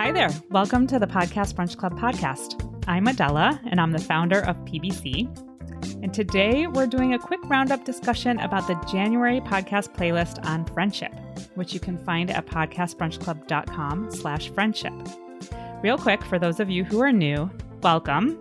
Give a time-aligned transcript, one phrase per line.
[0.00, 0.30] Hi there.
[0.48, 2.82] Welcome to the Podcast Brunch Club podcast.
[2.88, 5.28] I'm Adela, and I'm the founder of PBC.
[6.02, 11.12] And today we're doing a quick roundup discussion about the January podcast playlist on friendship,
[11.54, 14.94] which you can find at podcastbrunchclub.com slash friendship.
[15.82, 17.50] Real quick, for those of you who are new,
[17.82, 18.38] welcome.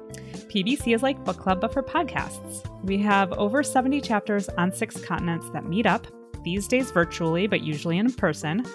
[0.47, 2.63] PBC is like book club, but for podcasts.
[2.85, 6.07] We have over 70 chapters on six continents that meet up,
[6.45, 8.65] these days virtually, but usually in person,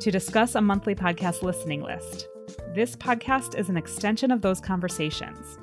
[0.00, 2.26] to discuss a monthly podcast listening list.
[2.74, 5.58] This podcast is an extension of those conversations.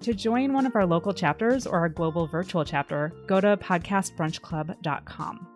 [0.00, 5.48] To join one of our local chapters or our global virtual chapter, go to podcastbrunchclub.com.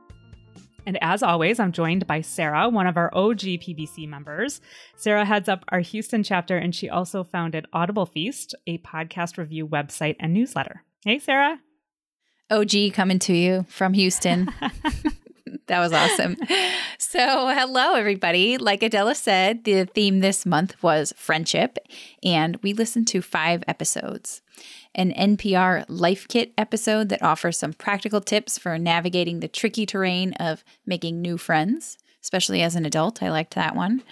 [0.86, 4.62] And as always, I'm joined by Sarah, one of our OG PBC members.
[4.97, 9.69] Sarah heads up our Houston chapter, and she also founded Audible Feast, a podcast review
[9.69, 10.84] website and newsletter.
[11.05, 11.60] Hey, Sarah.
[12.50, 14.50] OG coming to you from Houston.
[15.69, 16.36] that was awesome.
[17.00, 18.58] So, hello, everybody.
[18.58, 21.78] Like Adela said, the theme this month was friendship,
[22.22, 24.42] and we listened to five episodes
[24.94, 30.33] an NPR Life Kit episode that offers some practical tips for navigating the tricky terrain
[30.34, 31.96] of making new friends.
[32.20, 34.02] Especially as an adult, I liked that one.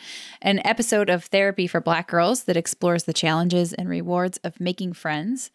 [0.40, 4.92] An episode of Therapy for Black Girls that explores the challenges and rewards of making
[4.92, 5.50] friends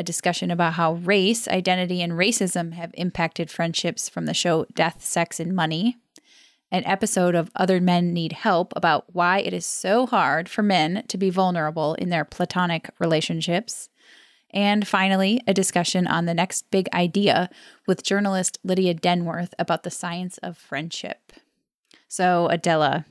[0.00, 5.04] a discussion about how race, identity, and racism have impacted friendships from the show Death,
[5.04, 5.98] Sex, and Money.
[6.72, 11.04] An episode of Other Men Need Help about why it is so hard for men
[11.08, 13.90] to be vulnerable in their platonic relationships.
[14.52, 17.50] And finally, a discussion on the next big idea
[17.86, 21.32] with journalist Lydia Denworth about the science of friendship.
[22.08, 23.04] So, Adela,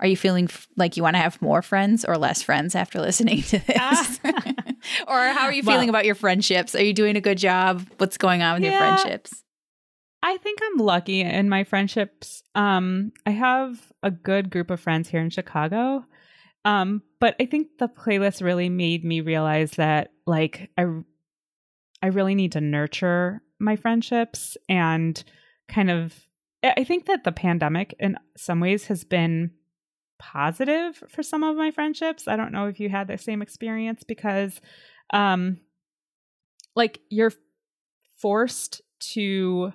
[0.00, 3.00] are you feeling f- like you want to have more friends or less friends after
[3.00, 3.76] listening to this?
[3.78, 4.16] Ah.
[5.08, 6.74] or how are you feeling well, about your friendships?
[6.74, 7.86] Are you doing a good job?
[7.98, 9.42] What's going on with yeah, your friendships?
[10.22, 12.42] I think I'm lucky in my friendships.
[12.54, 16.04] Um, I have a good group of friends here in Chicago.
[16.64, 20.86] Um, but I think the playlist really made me realize that like I
[22.02, 25.22] I really need to nurture my friendships and
[25.68, 26.14] kind of
[26.62, 29.52] I think that the pandemic in some ways has been
[30.18, 32.28] positive for some of my friendships.
[32.28, 34.60] I don't know if you had the same experience because
[35.12, 35.58] um
[36.74, 37.32] like you're
[38.20, 39.72] forced to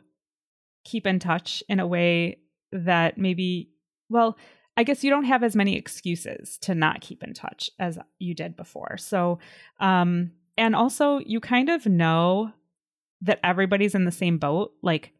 [0.84, 2.40] keep in touch in a way
[2.72, 3.70] that maybe
[4.10, 4.38] well
[4.76, 8.34] I guess you don't have as many excuses to not keep in touch as you
[8.34, 8.98] did before.
[8.98, 9.38] So,
[9.80, 12.52] um, and also you kind of know
[13.22, 14.74] that everybody's in the same boat.
[14.82, 15.14] Like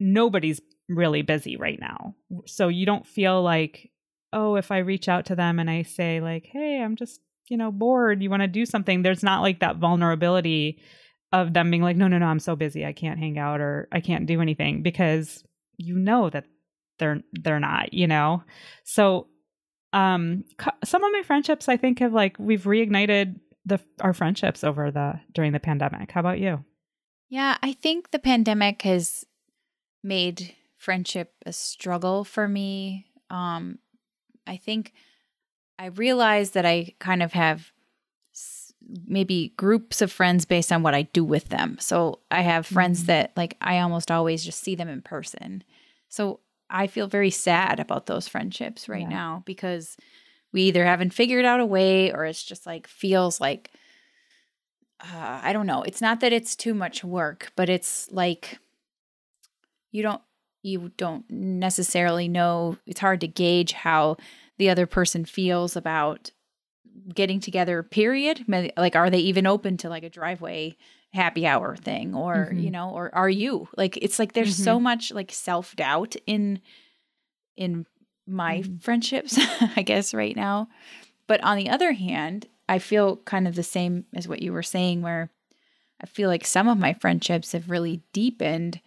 [0.00, 2.14] nobody's really busy right now.
[2.46, 3.90] So you don't feel like
[4.32, 7.56] oh, if I reach out to them and I say, like, hey, I'm just, you
[7.56, 10.80] know, bored, you want to do something, there's not like that vulnerability
[11.32, 13.88] of them being like, no, no, no, I'm so busy, I can't hang out or
[13.92, 15.44] I can't do anything because
[15.76, 16.44] you know that
[16.98, 18.42] they're they're not, you know.
[18.84, 19.28] So
[19.92, 20.44] um
[20.84, 25.20] some of my friendships I think have like we've reignited the our friendships over the
[25.32, 26.10] during the pandemic.
[26.10, 26.64] How about you?
[27.30, 29.24] Yeah, I think the pandemic has
[30.02, 33.06] made friendship a struggle for me.
[33.30, 33.78] Um
[34.48, 34.92] I think
[35.78, 37.72] I realize that I kind of have
[39.06, 41.76] maybe groups of friends based on what I do with them.
[41.80, 43.08] So I have friends mm-hmm.
[43.08, 45.62] that like I almost always just see them in person.
[46.08, 49.08] So I feel very sad about those friendships right yeah.
[49.08, 49.96] now because
[50.52, 53.70] we either haven't figured out a way or it's just like feels like
[55.00, 55.82] uh, I don't know.
[55.82, 58.58] It's not that it's too much work, but it's like
[59.92, 60.22] you don't
[60.62, 62.76] you don't necessarily know.
[62.86, 64.16] It's hard to gauge how
[64.58, 66.30] the other person feels about
[67.14, 68.44] getting together, period.
[68.76, 70.76] Like, are they even open to like a driveway
[71.12, 72.58] happy hour thing or, mm-hmm.
[72.58, 73.68] you know, or are you?
[73.76, 74.64] Like, it's like there's mm-hmm.
[74.64, 76.60] so much like self doubt in,
[77.56, 77.86] in
[78.26, 78.78] my mm-hmm.
[78.78, 79.38] friendships,
[79.76, 80.68] I guess, right now.
[81.26, 84.62] But on the other hand, I feel kind of the same as what you were
[84.62, 85.30] saying, where
[86.02, 88.80] I feel like some of my friendships have really deepened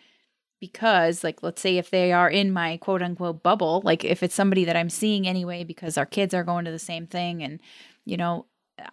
[0.62, 4.36] because like let's say if they are in my quote unquote bubble like if it's
[4.36, 7.60] somebody that i'm seeing anyway because our kids are going to the same thing and
[8.06, 8.46] you know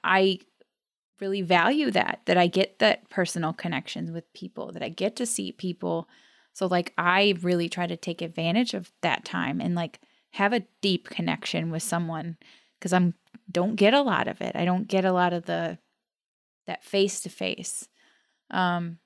[0.03, 0.41] i
[1.21, 5.27] really value that that i get that personal connections with people that i get to
[5.27, 6.09] see people.
[6.53, 10.01] So like i really try to take advantage of that time and like
[10.33, 12.37] have a deep connection with someone
[12.79, 13.15] because i'm
[13.51, 14.55] don't get a lot of it.
[14.55, 15.79] I don't get a lot of the
[16.67, 17.89] that face to face
[18.51, 18.99] um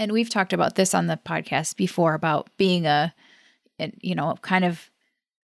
[0.00, 3.14] and we've talked about this on the podcast before about being a,
[4.00, 4.90] you know, kind of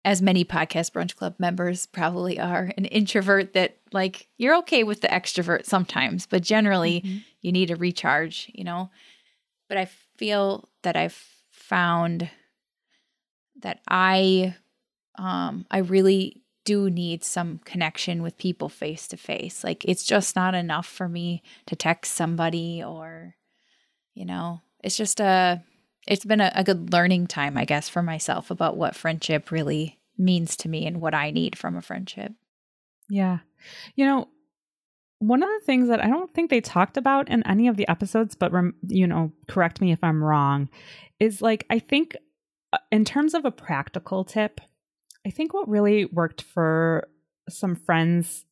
[0.02, 5.02] as many podcast brunch club members probably are an introvert that like you're okay with
[5.02, 7.18] the extrovert sometimes, but generally mm-hmm.
[7.42, 8.88] you need a recharge, you know.
[9.68, 12.30] But I feel that I've found
[13.60, 14.54] that I
[15.18, 19.62] um I really do need some connection with people face to face.
[19.62, 23.34] Like it's just not enough for me to text somebody or
[24.16, 25.62] you know, it's just a
[26.08, 29.98] it's been a, a good learning time, I guess, for myself about what friendship really
[30.16, 32.32] means to me and what I need from a friendship.
[33.10, 33.40] Yeah.
[33.94, 34.28] You know,
[35.18, 37.88] one of the things that I don't think they talked about in any of the
[37.88, 40.70] episodes, but rem- you know, correct me if I'm wrong,
[41.20, 42.16] is like I think
[42.72, 44.62] uh, in terms of a practical tip,
[45.26, 47.08] I think what really worked for
[47.50, 48.45] some friends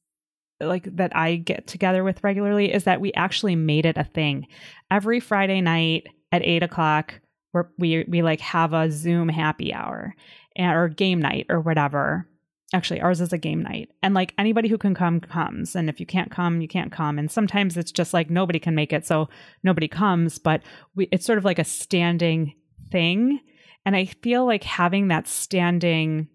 [0.66, 4.46] like that I get together with regularly is that we actually made it a thing.
[4.90, 7.20] Every Friday night at eight o'clock,
[7.52, 10.14] where we we like have a Zoom happy hour
[10.56, 12.28] eh, or game night or whatever.
[12.72, 13.90] Actually ours is a game night.
[14.02, 15.76] And like anybody who can come comes.
[15.76, 17.19] And if you can't come you can't come.
[17.19, 19.28] And sometimes it's just like nobody can make it so
[19.62, 20.38] nobody comes.
[20.38, 20.62] But
[20.96, 22.55] we it's sort of like a standing
[22.90, 23.40] thing.
[23.87, 26.28] And i feel like having that standing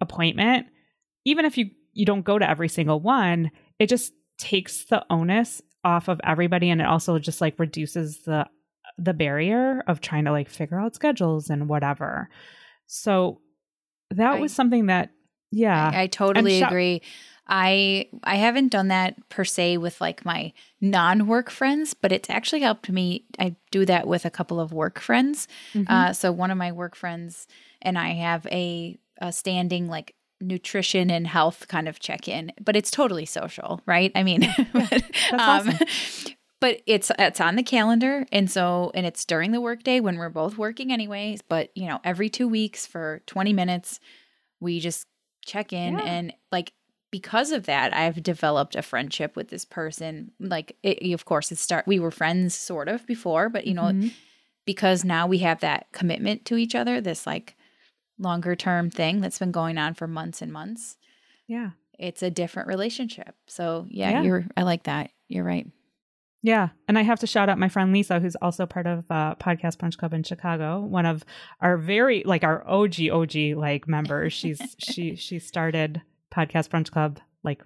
[0.00, 0.66] appointment
[1.24, 5.62] even if you you don't go to every single one it just takes the onus
[5.84, 8.46] off of everybody and it also just like reduces the
[8.98, 12.28] the barrier of trying to like figure out schedules and whatever
[12.86, 13.40] so
[14.10, 15.10] that I, was something that
[15.50, 15.90] yeah.
[15.92, 17.02] I, I totally agree.
[17.48, 22.60] I I haven't done that per se with like my non-work friends, but it's actually
[22.60, 23.24] helped me.
[23.38, 25.46] I do that with a couple of work friends.
[25.72, 25.92] Mm-hmm.
[25.92, 27.46] Uh, so one of my work friends
[27.80, 32.90] and I have a, a standing like nutrition and health kind of check-in, but it's
[32.90, 34.12] totally social, right?
[34.14, 34.40] I mean,
[34.72, 35.02] but,
[35.32, 35.78] um, awesome.
[36.60, 40.28] but it's it's on the calendar, and so and it's during the workday when we're
[40.28, 41.42] both working anyways.
[41.42, 44.00] But you know, every two weeks for twenty minutes,
[44.60, 45.06] we just
[45.46, 46.04] check in yeah.
[46.04, 46.72] and like
[47.12, 51.56] because of that i've developed a friendship with this person like it, of course it
[51.56, 54.08] start we were friends sort of before but you know mm-hmm.
[54.66, 57.56] because now we have that commitment to each other this like
[58.18, 60.96] longer term thing that's been going on for months and months
[61.46, 64.22] yeah it's a different relationship so yeah, yeah.
[64.22, 65.66] you're i like that you're right
[66.46, 66.68] yeah.
[66.86, 69.78] And I have to shout out my friend Lisa, who's also part of uh, Podcast
[69.78, 71.24] Brunch Club in Chicago, one of
[71.60, 74.32] our very, like our OG, OG, like members.
[74.32, 76.02] She's, she, she started
[76.32, 77.64] Podcast Brunch Club like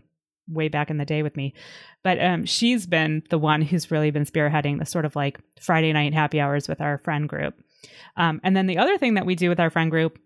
[0.48, 1.52] way back in the day with me.
[2.02, 5.92] But um, she's been the one who's really been spearheading the sort of like Friday
[5.92, 7.60] night happy hours with our friend group.
[8.16, 10.18] Um, and then the other thing that we do with our friend group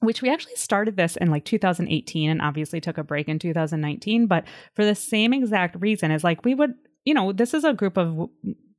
[0.00, 4.26] which we actually started this in like 2018 and obviously took a break in 2019
[4.26, 4.44] but
[4.74, 6.74] for the same exact reason is like we would
[7.06, 8.28] you know, this is a group of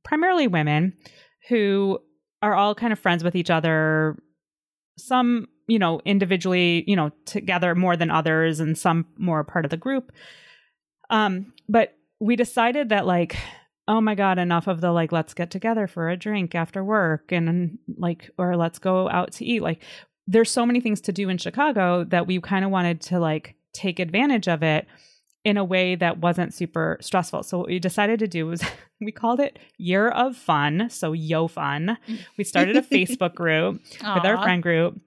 [0.04, 0.92] primarily women
[1.48, 1.98] who
[2.42, 4.16] are all kind of friends with each other.
[4.98, 9.70] Some, you know, individually, you know, together more than others, and some more part of
[9.70, 10.12] the group.
[11.10, 13.36] Um, but we decided that like
[13.86, 17.32] oh my god enough of the like let's get together for a drink after work
[17.32, 19.82] and like or let's go out to eat like
[20.30, 23.56] there's so many things to do in chicago that we kind of wanted to like
[23.72, 24.86] take advantage of it
[25.44, 27.42] in a way that wasn't super stressful.
[27.42, 28.62] So what we decided to do was
[29.00, 31.96] we called it Year of Fun, so Yo Fun.
[32.36, 35.00] We started a Facebook group with our friend group.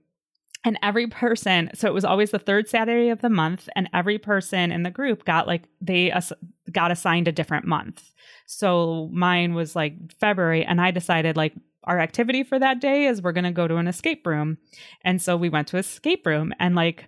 [0.64, 4.20] And every person, so it was always the third Saturday of the month, and every
[4.20, 6.34] person in the group got like they ass-
[6.72, 8.12] got assigned a different month.
[8.46, 13.22] So mine was like February, and I decided like our activity for that day is
[13.22, 14.58] we're going to go to an escape room.
[15.04, 17.06] And so we went to escape room and like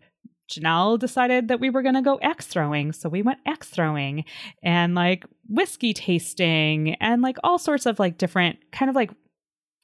[0.50, 2.92] Janelle decided that we were going to go axe throwing.
[2.92, 4.26] So we went axe throwing
[4.64, 9.12] and like whiskey tasting and like all sorts of like different kind of like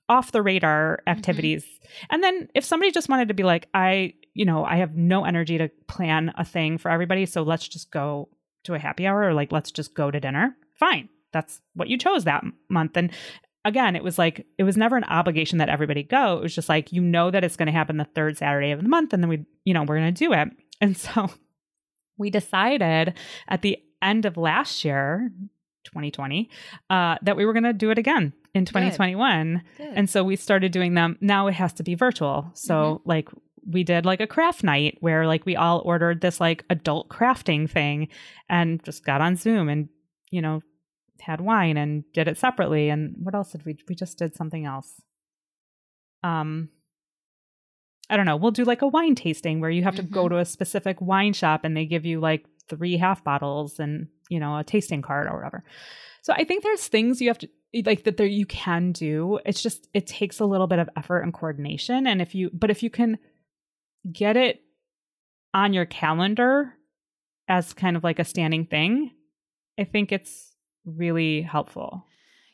[0.10, 1.18] off the radar mm-hmm.
[1.18, 1.64] activities.
[1.64, 2.06] Mm-hmm.
[2.10, 5.24] And then if somebody just wanted to be like, I, you know, I have no
[5.24, 7.26] energy to plan a thing for everybody.
[7.26, 8.30] So let's just go
[8.66, 10.56] to a happy hour or like, let's just go to dinner.
[10.80, 11.10] Fine.
[11.32, 12.98] That's what you chose that month.
[12.98, 13.12] And
[13.66, 16.38] again, it was like it was never an obligation that everybody go.
[16.38, 18.82] It was just like you know that it's going to happen the third Saturday of
[18.82, 20.50] the month, and then we, you know, we're going to do it.
[20.82, 21.30] And so
[22.18, 23.16] we decided
[23.50, 25.30] at the end of last year,
[25.84, 26.50] 2020,
[26.90, 29.54] uh, that we were going to do it again in 2021.
[29.78, 29.84] Good.
[29.84, 29.98] Good.
[29.98, 31.18] And so we started doing them.
[31.20, 32.50] Now it has to be virtual.
[32.54, 33.10] So mm-hmm.
[33.10, 33.28] like
[33.68, 37.70] we did like a craft night where like we all ordered this like adult crafting
[37.70, 38.08] thing
[38.48, 39.90] and just got on Zoom and
[40.32, 40.62] you know
[41.22, 42.90] had wine and did it separately.
[42.90, 43.78] And what else did we?
[43.88, 45.02] We just did something else.
[46.24, 46.70] Um,
[48.10, 48.38] I don't know.
[48.38, 50.14] We'll do like a wine tasting where you have to mm-hmm.
[50.14, 54.08] go to a specific wine shop and they give you like three half bottles and
[54.30, 55.64] you know a tasting card or whatever.
[56.22, 57.50] So I think there's things you have to
[57.86, 59.40] like that there you can do.
[59.46, 62.08] It's just it takes a little bit of effort and coordination.
[62.08, 63.20] And if you but if you can
[64.12, 64.62] get it
[65.54, 66.74] on your calendar
[67.48, 69.12] as kind of like a standing thing,
[69.80, 70.56] I think it's
[70.86, 72.06] really helpful.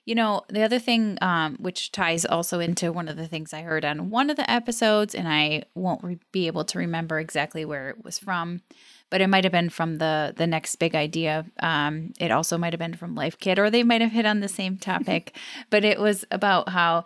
[0.05, 3.63] You know, the other thing, um, which ties also into one of the things I
[3.63, 7.65] heard on one of the episodes, and I won't re- be able to remember exactly
[7.65, 8.61] where it was from,
[9.09, 11.45] but it might have been from the the next big idea.
[11.59, 14.41] Um, it also might have been from Life Kit, or they might have hit on
[14.41, 15.35] the same topic.
[15.71, 17.05] but it was about how,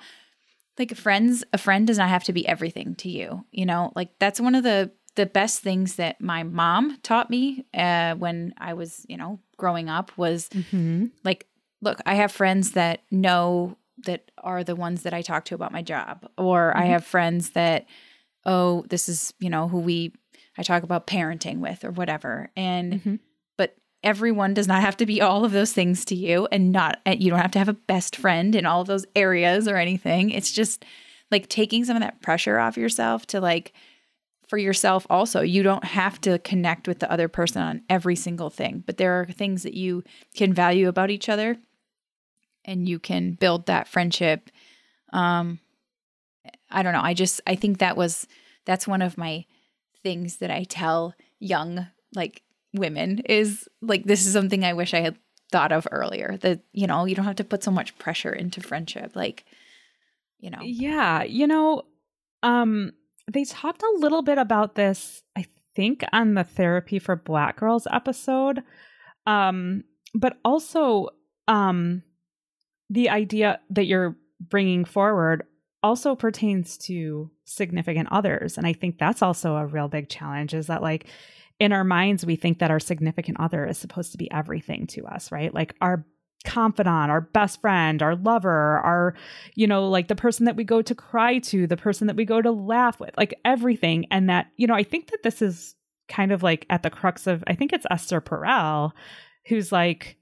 [0.77, 3.45] like, friends, a friend does not have to be everything to you.
[3.51, 7.65] You know, like that's one of the the best things that my mom taught me
[7.73, 11.05] uh, when I was, you know, growing up was mm-hmm.
[11.23, 11.45] like
[11.81, 15.71] look, I have friends that know that are the ones that I talk to about
[15.71, 16.83] my job, or mm-hmm.
[16.83, 17.85] I have friends that,
[18.45, 20.13] oh, this is, you know, who we,
[20.57, 22.49] I talk about parenting with or whatever.
[22.55, 23.15] And, mm-hmm.
[23.57, 26.99] but everyone does not have to be all of those things to you and not,
[27.05, 30.29] you don't have to have a best friend in all of those areas or anything.
[30.29, 30.85] It's just
[31.31, 33.73] like taking some of that pressure off yourself to like,
[34.49, 35.41] for yourself also.
[35.41, 39.21] You don't have to connect with the other person on every single thing, but there
[39.21, 40.03] are things that you
[40.35, 41.57] can value about each other
[42.65, 44.49] and you can build that friendship.
[45.13, 45.59] Um,
[46.69, 47.01] I don't know.
[47.01, 48.27] I just I think that was
[48.65, 49.45] that's one of my
[50.03, 52.41] things that I tell young like
[52.73, 55.17] women is like this is something I wish I had
[55.51, 56.37] thought of earlier.
[56.41, 59.15] That you know you don't have to put so much pressure into friendship.
[59.15, 59.45] Like
[60.39, 60.59] you know.
[60.61, 61.83] Yeah, you know,
[62.43, 62.93] um,
[63.31, 65.23] they talked a little bit about this.
[65.35, 65.45] I
[65.75, 68.63] think on the therapy for Black girls episode,
[69.25, 69.83] um,
[70.13, 71.09] but also
[71.47, 72.03] um
[72.89, 75.43] the idea that you're bringing forward
[75.83, 78.57] also pertains to significant others.
[78.57, 81.05] And I think that's also a real big challenge is that, like,
[81.59, 85.05] in our minds, we think that our significant other is supposed to be everything to
[85.05, 85.53] us, right?
[85.53, 86.05] Like, our
[86.45, 89.13] confidant, our best friend, our lover, our,
[89.55, 92.25] you know, like the person that we go to cry to, the person that we
[92.25, 94.05] go to laugh with, like everything.
[94.11, 95.75] And that, you know, I think that this is
[96.07, 98.91] kind of like at the crux of, I think it's Esther Perel,
[99.47, 100.17] who's like,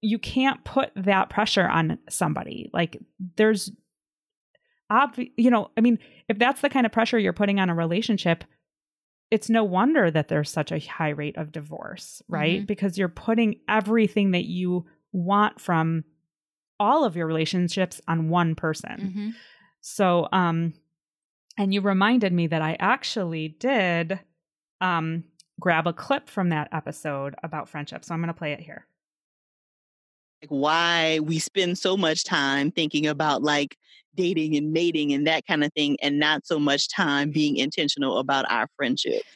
[0.00, 2.70] you can't put that pressure on somebody.
[2.72, 2.98] Like
[3.36, 3.70] there's
[4.90, 5.98] obvi- you know, I mean,
[6.28, 8.44] if that's the kind of pressure you're putting on a relationship,
[9.30, 12.58] it's no wonder that there's such a high rate of divorce, right?
[12.58, 12.66] Mm-hmm.
[12.66, 16.04] Because you're putting everything that you want from
[16.80, 18.96] all of your relationships on one person.
[19.00, 19.30] Mm-hmm.
[19.80, 20.74] So, um,
[21.56, 24.20] and you reminded me that I actually did
[24.80, 25.24] um,
[25.58, 28.04] grab a clip from that episode about friendship.
[28.04, 28.86] So I'm going to play it here
[30.42, 33.76] like why we spend so much time thinking about like
[34.14, 38.18] dating and mating and that kind of thing and not so much time being intentional
[38.18, 39.26] about our friendships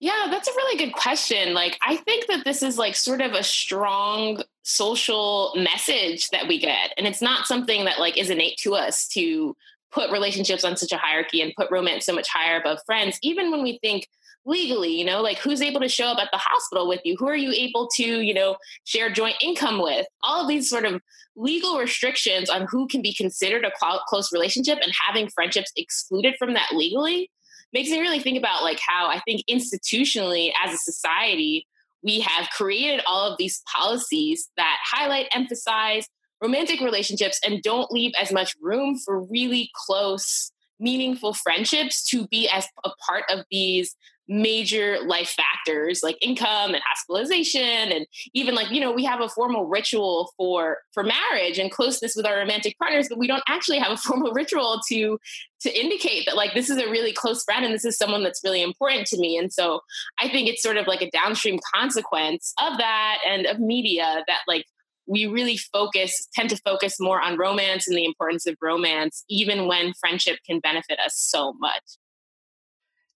[0.00, 3.32] yeah that's a really good question like i think that this is like sort of
[3.32, 6.92] a strong social message that we get.
[6.96, 9.56] And it's not something that like is innate to us to
[9.90, 13.18] put relationships on such a hierarchy and put romance so much higher above friends.
[13.22, 14.08] Even when we think
[14.44, 17.16] legally you know like who's able to show up at the hospital with you?
[17.18, 20.06] Who are you able to you know share joint income with?
[20.22, 21.00] All of these sort of
[21.36, 23.70] legal restrictions on who can be considered a
[24.06, 27.30] close relationship and having friendships excluded from that legally
[27.72, 31.66] makes me really think about like how i think institutionally as a society
[32.02, 36.06] we have created all of these policies that highlight emphasize
[36.42, 42.48] romantic relationships and don't leave as much room for really close meaningful friendships to be
[42.48, 43.94] as a part of these
[44.28, 49.28] major life factors like income and hospitalization and even like you know we have a
[49.28, 53.78] formal ritual for for marriage and closeness with our romantic partners but we don't actually
[53.78, 55.18] have a formal ritual to
[55.60, 58.42] to indicate that like this is a really close friend and this is someone that's
[58.42, 59.36] really important to me.
[59.36, 59.80] And so
[60.20, 64.40] i think it's sort of like a downstream consequence of that and of media that
[64.46, 64.66] like
[65.06, 69.66] we really focus tend to focus more on romance and the importance of romance even
[69.66, 71.98] when friendship can benefit us so much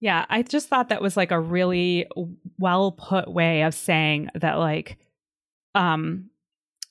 [0.01, 2.07] yeah, I just thought that was like a really
[2.59, 4.99] well put way of saying that like
[5.75, 6.31] um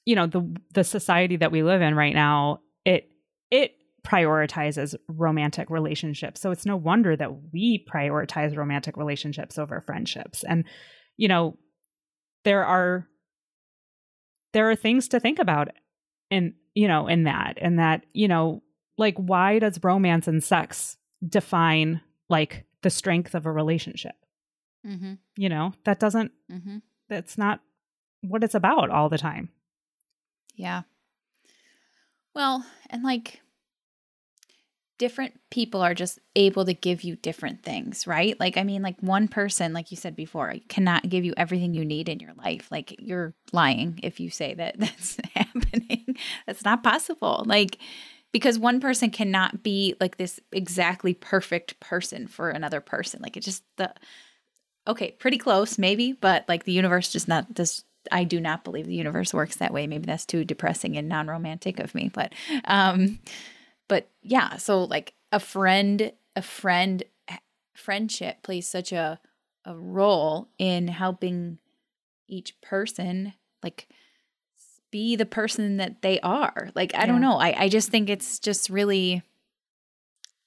[0.06, 3.10] you know, the the society that we live in right now, it
[3.52, 6.40] it prioritizes romantic relationships.
[6.40, 10.44] So it's no wonder that we prioritize romantic relationships over friendships.
[10.44, 10.66] And
[11.18, 11.58] you know,
[12.44, 13.08] there are
[14.54, 15.70] there are things to think about
[16.30, 18.62] in you know, in that and that, you know,
[18.98, 20.98] like why does romance and sex
[21.28, 24.14] define like the strength of a relationship.
[24.86, 25.14] Mm-hmm.
[25.38, 26.78] You know, that doesn't, mm-hmm.
[27.10, 27.62] that's not
[28.22, 29.50] what it's about all the time.
[30.54, 30.84] Yeah.
[32.36, 33.42] Well, and like
[35.00, 38.40] different people are just able to give you different things, right?
[38.40, 41.86] Like, I mean, like one person, like you said before, cannot give you everything you
[41.86, 42.68] need in your life.
[42.70, 46.18] Like, you're lying if you say that that's happening.
[46.46, 47.44] that's not possible.
[47.48, 47.80] Like,
[48.36, 53.22] because one person cannot be like this exactly perfect person for another person.
[53.24, 53.94] Like it just the
[54.86, 58.88] okay, pretty close maybe, but like the universe just not does I do not believe
[58.88, 59.88] the universe works that way.
[59.88, 62.34] Maybe that's too depressing and non-romantic of me, but
[62.66, 63.20] um
[63.88, 67.06] but yeah, so like a friend a friend
[67.74, 69.18] friendship plays such a
[69.64, 71.60] a role in helping
[72.28, 73.32] each person
[73.64, 73.88] like
[74.96, 76.70] be the person that they are.
[76.74, 77.38] Like I don't know.
[77.38, 79.24] I I just think it's just really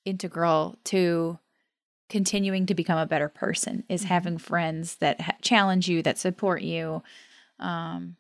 [0.07, 1.39] integral to
[2.09, 4.09] continuing to become a better person is Mhm.
[4.09, 7.03] having friends that ha- challenge you, that support you.
[7.59, 8.17] Um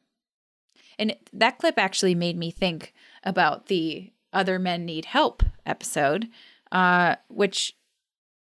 [0.99, 2.93] and it- that clip actually made me think
[3.25, 6.29] about the other men need help episode
[6.73, 7.75] uh which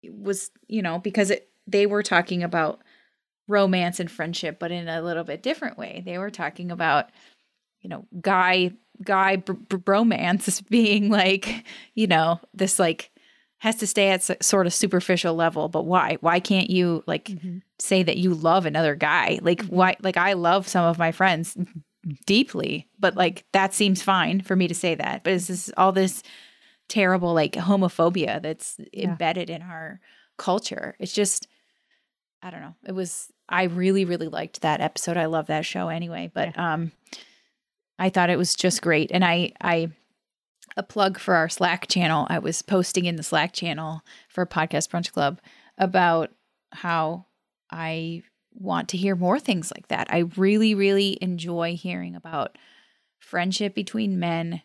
[0.09, 2.81] was, you know, because it they were talking about
[3.47, 6.01] romance and friendship but in a little bit different way.
[6.05, 7.09] They were talking about
[7.81, 8.71] you know, guy
[9.03, 13.11] guy br- br- bromance being like, you know, this like
[13.59, 16.17] has to stay at s- sort of superficial level, but why?
[16.21, 17.61] Why can't you like Mhm.
[17.77, 19.39] say that you love another guy?
[19.41, 21.57] Like why like I love some of my friends
[22.25, 25.23] deeply, but like that seems fine for me to say that.
[25.23, 26.23] But it's just all this
[26.87, 29.09] terrible like homophobia that's Yeah.
[29.11, 29.99] embedded in our
[30.37, 30.95] culture.
[30.99, 31.47] It's just
[32.41, 32.75] I don't know.
[32.85, 35.17] It was I really really liked that episode.
[35.17, 36.91] I love that show anyway, but um
[37.99, 39.91] I thought it was just great and I I
[40.77, 42.25] a plug for our Slack channel.
[42.29, 45.39] I was posting in the Slack channel for Podcast Brunch Club
[45.77, 46.31] about
[46.71, 47.25] how
[47.71, 50.07] I want to hear more things like that.
[50.11, 52.57] I really really enjoy hearing about
[53.19, 54.61] friendship between men.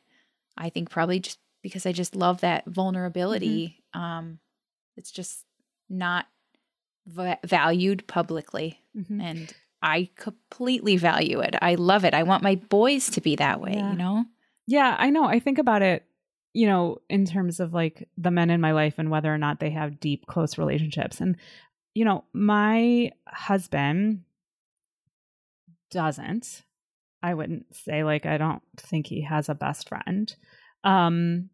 [0.56, 3.82] I think probably just because I just love that vulnerability.
[3.94, 4.38] Um
[4.96, 5.44] it's just
[5.90, 6.26] not
[7.06, 9.20] va- valued publicly Mhm.
[9.22, 11.54] and I completely value it.
[11.60, 12.14] I love it.
[12.14, 13.90] I want my boys to be that way, Yeah.
[13.92, 14.24] you know?
[14.66, 15.24] Yeah, I know.
[15.26, 16.04] I think about it,
[16.54, 19.60] you know, in terms of like the men in my life and whether or not
[19.60, 21.20] they have deep, close relationships.
[21.20, 21.36] And,
[21.94, 24.22] you know, my husband
[25.90, 26.62] doesn't.
[27.22, 30.34] I wouldn't say like I don't think he has a best friend.
[30.82, 31.50] Um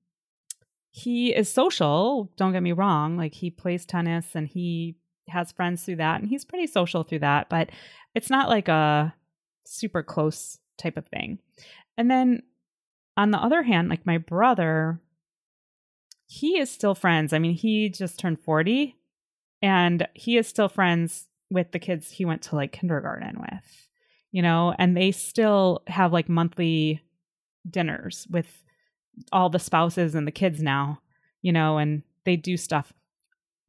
[0.93, 3.17] he is social, don't get me wrong.
[3.17, 4.97] Like he plays tennis and he
[5.31, 7.71] has friends through that and he's pretty social through that, but
[8.15, 9.15] it's not like a
[9.65, 11.39] super close type of thing.
[11.97, 12.43] And then
[13.17, 15.01] on the other hand, like my brother,
[16.27, 17.33] he is still friends.
[17.33, 18.97] I mean, he just turned 40
[19.63, 23.89] and he is still friends with the kids he went to like kindergarten with,
[24.33, 27.03] you know, and they still have like monthly
[27.69, 28.65] dinners with
[29.33, 31.01] all the spouses and the kids now,
[31.43, 32.93] you know, and they do stuff.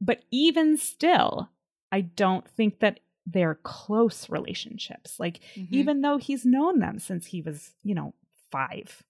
[0.04, 1.50] But even still,
[1.92, 5.20] I don't think that they're close relationships.
[5.20, 5.74] Like, Mm-hmm.
[5.74, 8.14] even though he's known them since he was, you know,
[8.50, 9.04] five.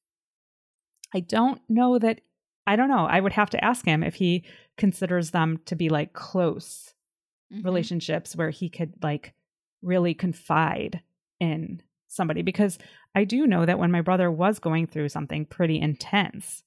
[1.15, 2.21] I don't know that,
[2.67, 3.07] I don't know.
[3.07, 4.45] I would have to ask him if he
[4.77, 6.93] considers them to be like close
[7.53, 7.65] Mhm.
[7.65, 9.33] relationships where he could like
[9.83, 11.03] really confide
[11.41, 12.43] in somebody.
[12.43, 12.79] Because
[13.15, 16.65] I do know that when my brother was going through something pretty intense,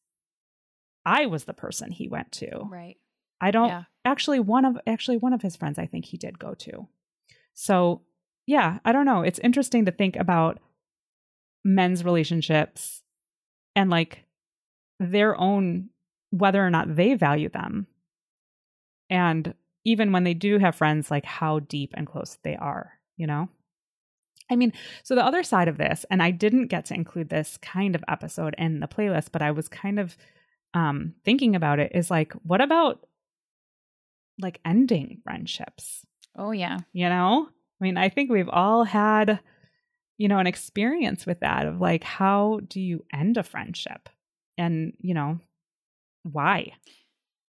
[1.05, 2.59] I was the person he went to.
[2.69, 2.97] Right.
[3.41, 3.83] I don't Yeah.
[4.03, 6.87] actually one of actually one of his friends I think he did go to.
[7.53, 8.01] So,
[8.45, 9.21] yeah, I don't know.
[9.21, 10.59] It's interesting to think about
[11.63, 13.01] men's relationships
[13.75, 14.25] and like
[14.99, 15.89] their own
[16.31, 17.87] whether or not they value them.
[19.09, 23.27] And even when they do have friends like how deep and close they are, you
[23.27, 23.49] know?
[24.49, 27.57] I mean, so the other side of this, and I didn't get to include this
[27.57, 30.17] kind of episode in the playlist, but I was kind of
[30.73, 33.05] um thinking about it is like what about
[34.39, 36.05] like ending friendships.
[36.37, 36.79] Oh yeah.
[36.93, 37.47] you know?
[37.49, 39.39] I mean i think we've all had
[40.17, 44.09] you know an experience with that of like how do you end a friendship?
[44.57, 45.39] And you know
[46.23, 46.73] why?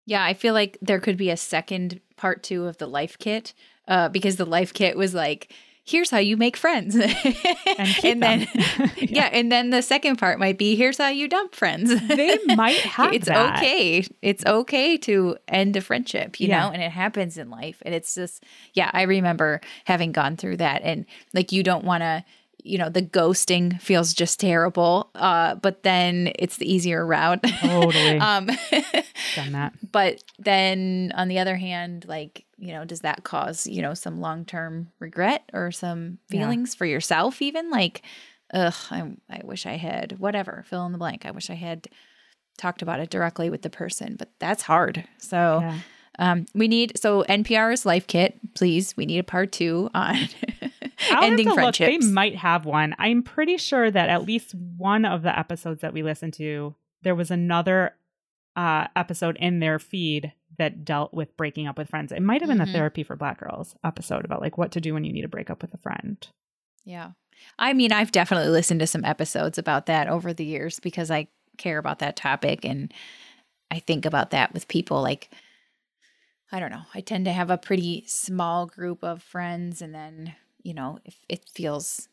[0.05, 3.53] Yeah, I feel like there could be a second part two of the life kit,
[3.87, 8.21] uh, because the life kit was like, here's how you make friends, and, keep then
[8.53, 8.91] them.
[8.97, 9.29] yeah.
[9.33, 11.89] and then the second part might be here's how you dump friends.
[12.07, 13.57] they might have it's that.
[13.57, 14.05] okay.
[14.21, 16.61] It's okay to end a friendship, you Yeah.
[16.67, 17.81] know, and it happens in life.
[17.85, 20.81] And it's just, yeah, I remember having gone through that.
[20.83, 22.23] And like, you don't want to,
[22.63, 25.09] you know, the ghosting feels just terrible.
[25.15, 27.41] Uh, but then it's the easier route.
[27.61, 28.19] Totally.
[28.19, 28.47] um,
[29.35, 33.81] done that but then on the other hand, like, you know, does that cause, you
[33.81, 36.41] know, some long term regret or some Yeah.
[36.41, 37.69] feelings for yourself, even?
[37.71, 38.03] Like,
[38.53, 41.25] ugh, I, I wish I had whatever, fill in the blank.
[41.25, 41.87] I wish I had
[42.57, 45.03] talked about it directly with the person, but that's hard.
[45.17, 45.79] So, yeah.
[46.19, 50.15] um, we need, so NPR's Life Kit, please, we need a part two on
[51.11, 51.55] ending to look.
[51.55, 52.05] friendships.
[52.05, 52.95] They might have one.
[52.99, 57.15] I'm pretty sure that at least one of the episodes that we listened to, there
[57.15, 57.95] was another
[58.55, 62.11] uh, episode in their feed that dealt with breaking up with friends.
[62.11, 62.65] It might have been Mhm.
[62.65, 65.27] the therapy for black girls episode about like what to do when you need to
[65.27, 66.27] break up with a friend.
[66.83, 67.11] Yeah.
[67.57, 71.27] I mean, I've definitely listened to some episodes about that over the years because I
[71.57, 72.93] care about that topic and
[73.71, 75.29] I think about that with people like
[76.51, 76.83] I don't know.
[76.93, 81.15] I tend to have a pretty small group of friends and then, you know, if
[81.29, 82.09] it feels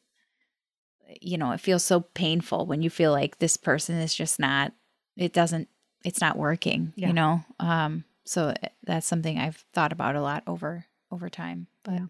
[1.23, 4.73] you know, it feels so painful when you feel like this person is just not
[5.17, 5.69] it doesn't
[6.05, 7.09] it's not working, Yeah.
[7.09, 7.41] you know.
[7.59, 11.67] Um so eh, that's something I've thought about a lot over over time.
[11.85, 12.07] But Yeah.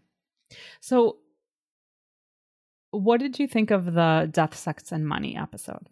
[0.80, 1.18] So,
[2.90, 5.88] what did you think of the Death, Sex, and Money episode?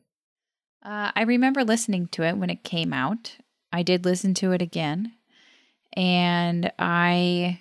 [0.83, 3.37] Uh, I remember listening to it when it came out.
[3.73, 5.13] I did listen to it again.
[5.95, 7.61] And I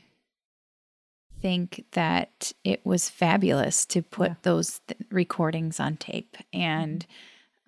[1.42, 4.36] think that it was fabulous to put Yeah.
[4.44, 6.38] those th- recordings on tape.
[6.54, 7.06] And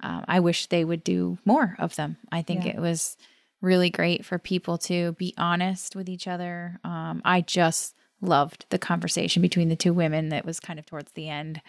[0.01, 2.17] um, I wish they would do more of them.
[2.31, 2.71] I think Yeah.
[2.73, 3.17] it was
[3.62, 6.80] really great for people to be honest with each other.
[6.84, 11.12] Um, I just loved the conversation between the two women that was kind of towards
[11.13, 11.62] the end.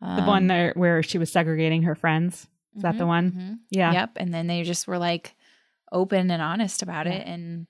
[0.00, 2.46] The one Um, there where she was segregating her friends.
[2.76, 3.32] Is that the mhm, one?
[3.32, 3.58] mhm.
[3.70, 3.92] Yeah.
[3.92, 4.10] Yep.
[4.16, 5.34] And then they just were like
[5.92, 7.12] open and honest about Yeah.
[7.14, 7.26] it.
[7.26, 7.66] And,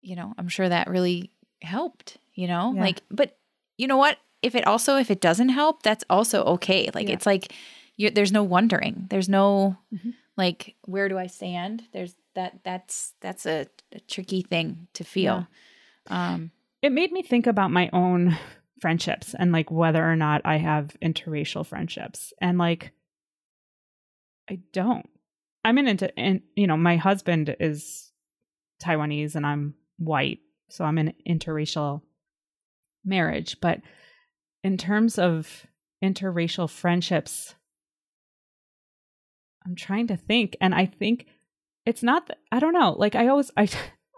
[0.00, 1.30] you know, I'm sure that really
[1.62, 2.72] helped, you know?
[2.74, 2.80] Yeah.
[2.80, 3.36] Like, but
[3.76, 4.18] you know what?
[4.42, 6.90] If it also, if it doesn't help, that's also okay.
[6.94, 7.14] Like, Yeah.
[7.14, 7.52] it's like,
[7.98, 9.06] there's no wondering.
[9.10, 10.14] There's no, Mhm.
[10.36, 11.84] Like, where do I stand?
[11.92, 15.46] There's that, that's, that's a, a tricky thing to feel.
[16.08, 16.50] Um,
[16.82, 18.36] It made me think about my own
[18.80, 22.32] friendships and like whether or not I have interracial friendships.
[22.40, 22.92] And like,
[24.50, 25.08] I don't.
[25.64, 28.12] I'm an into, and you know, my husband is
[28.82, 30.40] Taiwanese and I'm white.
[30.68, 32.02] So I'm in an interracial
[33.04, 33.56] marriage.
[33.60, 33.80] But
[34.62, 35.66] in terms of
[36.02, 37.54] interracial friendships,
[39.66, 40.56] I'm trying to think.
[40.60, 41.26] And I think
[41.86, 42.92] it's not, th- I don't know.
[42.98, 43.68] Like I always, I,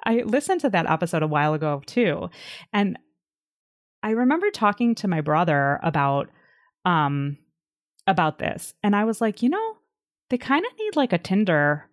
[0.05, 2.31] I listened to that episode a while ago too.
[2.73, 2.99] And
[4.03, 6.31] I remember talking to my brother about,
[6.85, 7.39] um,
[8.07, 8.75] about this.
[8.83, 9.77] And I was like, you know,
[10.31, 11.89] they kind of need like a Tinder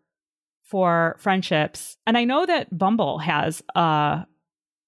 [0.64, 1.98] for friendships.
[2.08, 4.24] And I know that Bumble has uh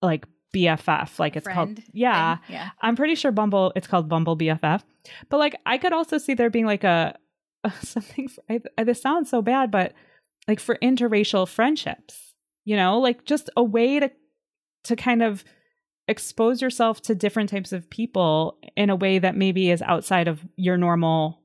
[0.01, 0.25] like
[0.55, 2.37] BFF, like it's called yeah.
[2.37, 2.55] thing.
[2.55, 2.69] Yeah.
[2.81, 4.81] I'm pretty sure Bumble it's called Bumble BFF.
[5.29, 7.15] But like I could also see there being like a,
[7.81, 9.93] something for, I, I, this sounds so bad, but
[10.47, 12.33] like for interracial friendships,
[12.65, 14.11] you know, like just a way to
[14.85, 15.43] to kind of
[16.07, 20.45] expose yourself to different types of people in a way that maybe is outside of
[20.55, 21.41] your normal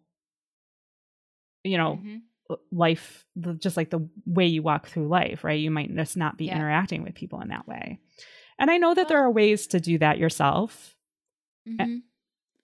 [1.65, 2.23] you know Mhm.
[2.73, 3.25] life
[3.59, 6.57] just like the way you walk through life right you might just not be Yeah.
[6.57, 7.99] interacting with people in that way
[8.59, 10.97] and i know that there are ways to do that yourself
[11.69, 12.03] Mhm.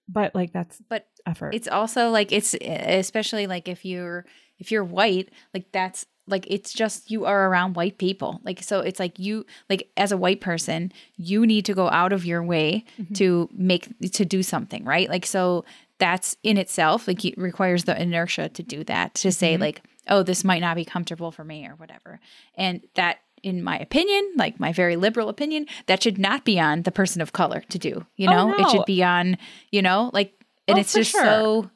[0.09, 4.25] But like that's But effort it's also like it's especially like if you're
[4.59, 8.81] if you're white like that's like it's just you are around white people like so
[8.81, 12.43] it's like you like as a white person you need to go out of your
[12.43, 13.15] way Mhm.
[13.17, 15.65] to make to do something right like so
[15.99, 19.61] that's in itself like it requires the inertia to do that to say Mhm.
[19.61, 22.21] like oh this might not be comfortable for me or whatever
[22.57, 26.83] and that in my opinion like my very liberal opinion that should not be on
[26.83, 29.39] the person of color to do you Oh, know it should be on
[29.71, 30.33] you know like
[30.67, 31.25] and Oh, it's just sure.
[31.25, 31.71] so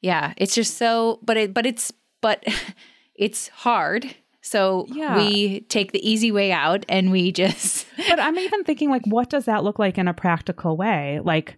[0.00, 2.42] yeah it's just so but it but it's but
[3.14, 5.16] it's hard so Yeah.
[5.18, 9.28] we take the easy way out and we just but i'm even thinking like what
[9.28, 11.56] does that look like in a practical way like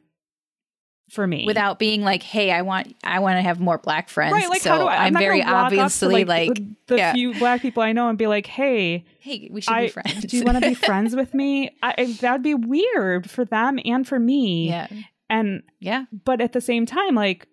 [1.13, 1.45] for me.
[1.47, 4.33] Without being like hey i want i want to have more black friends.
[4.33, 7.13] Right like so how do I, i'm not very obviously like, the yeah.
[7.13, 10.25] few black people i know and be like hey hey we should I, be friends.
[10.25, 11.77] do you want to be friends with me?
[11.83, 14.69] I, that'd be weird for them and for me.
[14.69, 14.89] Yeah.
[15.29, 16.07] And yeah.
[16.25, 17.47] but at the same time like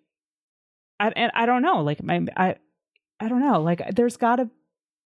[0.99, 2.55] i and i don't know like my i
[3.19, 4.49] i don't know like there's got to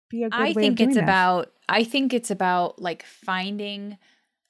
[0.09, 3.97] be a good I way think it's about I think it's about like finding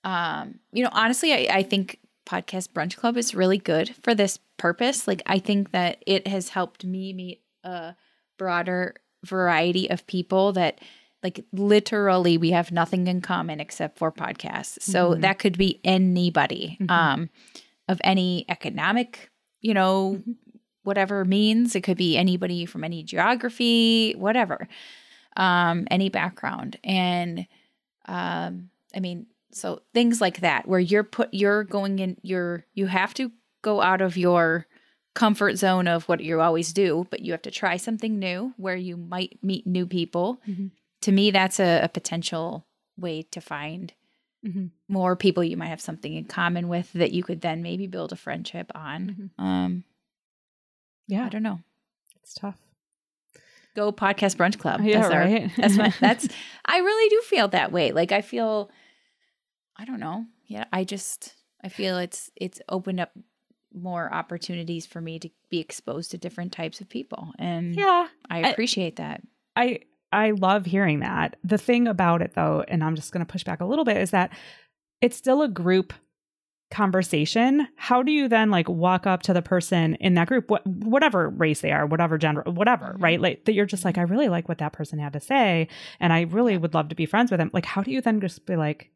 [0.04, 4.40] um you know honestly I, I think podcast brunch club is really good for this
[4.58, 7.96] purpose like I think that it has helped me meet a
[8.38, 10.80] broader variety of people that
[11.24, 15.22] like literally we have nothing in common except for podcasts so Mhm.
[15.22, 16.92] that could be anybody Mhm.
[16.92, 17.30] um
[17.88, 19.30] of any economic
[19.62, 20.36] you know Mhm.
[20.84, 24.68] whatever means it could be anybody from any geography whatever
[25.38, 26.78] um, any background.
[26.84, 27.46] And
[28.06, 32.88] um, I mean, so things like that, where you're put, you're going in, you're, you
[32.88, 34.68] have to go out of your
[35.14, 38.76] comfort zone of what you always do, but you have to try something new where
[38.76, 40.42] you might meet new people.
[40.48, 40.72] Mhm.
[41.04, 42.66] To me, that's a, a potential
[42.98, 43.94] way to find
[44.46, 44.72] Mhm.
[44.90, 48.12] more people you might have something in common with that you could then maybe build
[48.12, 49.32] a friendship on.
[49.40, 49.84] Um,
[51.08, 51.60] yeah I don't know.
[52.22, 52.58] it's tough
[53.76, 54.82] Go podcast brunch club.
[54.84, 56.28] yeah That's our- right that's my that's
[56.66, 58.70] i really do feel that way like i feel
[59.78, 61.34] i don't know yeah i just
[61.64, 63.12] i feel it's it's opened up
[63.76, 67.34] more opportunities for me to be exposed to different types of people.
[67.38, 69.22] And yeah, I appreciate I, that.
[69.56, 69.80] I
[70.12, 71.36] I love hearing that.
[71.44, 73.98] The thing about it though, and I'm just going to push back a little bit
[73.98, 74.32] is that
[75.02, 75.94] it's still a group
[76.72, 80.66] conversation how do you then like walk up to the person in that group what,
[80.66, 83.04] whatever race they are whatever gender whatever mm-hmm.
[83.04, 85.68] right like that you're just like i really like what that person had to say
[86.00, 88.20] and i really would love to be friends with them like how do you then
[88.20, 88.90] just be like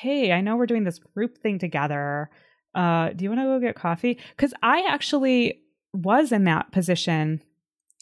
[0.00, 2.30] hey i know we're doing this group thing together
[2.74, 5.60] uh do you want to go get coffee because i actually
[5.92, 7.42] was in that position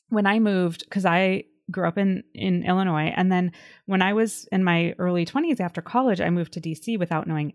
[0.09, 3.51] when i moved because i grew up in in illinois and then
[3.87, 7.53] when i was in my early 20s after college i moved to dc without knowing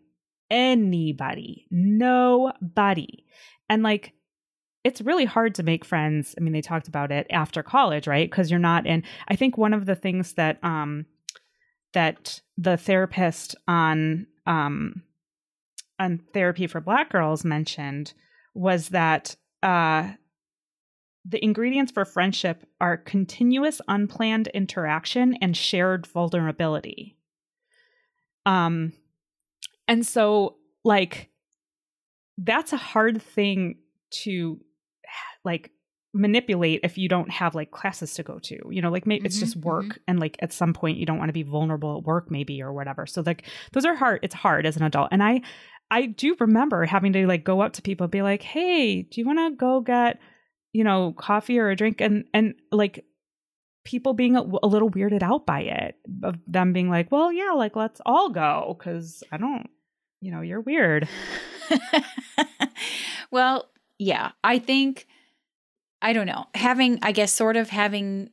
[0.51, 3.25] anybody, nobody.
[3.69, 4.13] And like,
[4.83, 6.35] it's really hard to make friends.
[6.37, 8.29] I mean, they talked about it after college, right?
[8.29, 9.03] Because you're not in.
[9.27, 11.05] I think one of the things that um
[11.93, 15.03] that the therapist on um
[15.99, 18.13] on therapy for Black girls mentioned
[18.53, 20.11] was that uh
[21.23, 27.15] the ingredients for friendship are continuous unplanned interaction and shared vulnerability.
[28.45, 28.93] Um
[29.87, 31.29] and so, like,
[32.37, 33.79] that's a hard thing
[34.11, 34.59] to
[35.43, 35.71] like
[36.13, 39.27] manipulate if you don't have like classes to go to you know like maybe mm-hmm,
[39.27, 40.01] it's just work mm-hmm.
[40.09, 42.73] and like at some point you don't want to be vulnerable at work maybe or
[42.73, 45.41] whatever so like those are hard it's hard as an adult and i
[45.89, 49.21] i do remember having to like go up to people and be like hey do
[49.21, 50.19] you want to go get
[50.73, 53.05] you know coffee or a drink and and like
[53.85, 57.51] people being a, a little weirded out by it of them being like well yeah
[57.51, 59.69] like let's all go because i don't
[60.21, 61.09] you know, you're weird.
[63.31, 65.07] well, yeah, I think,
[66.01, 68.29] I don't know, having, I guess, sort of having,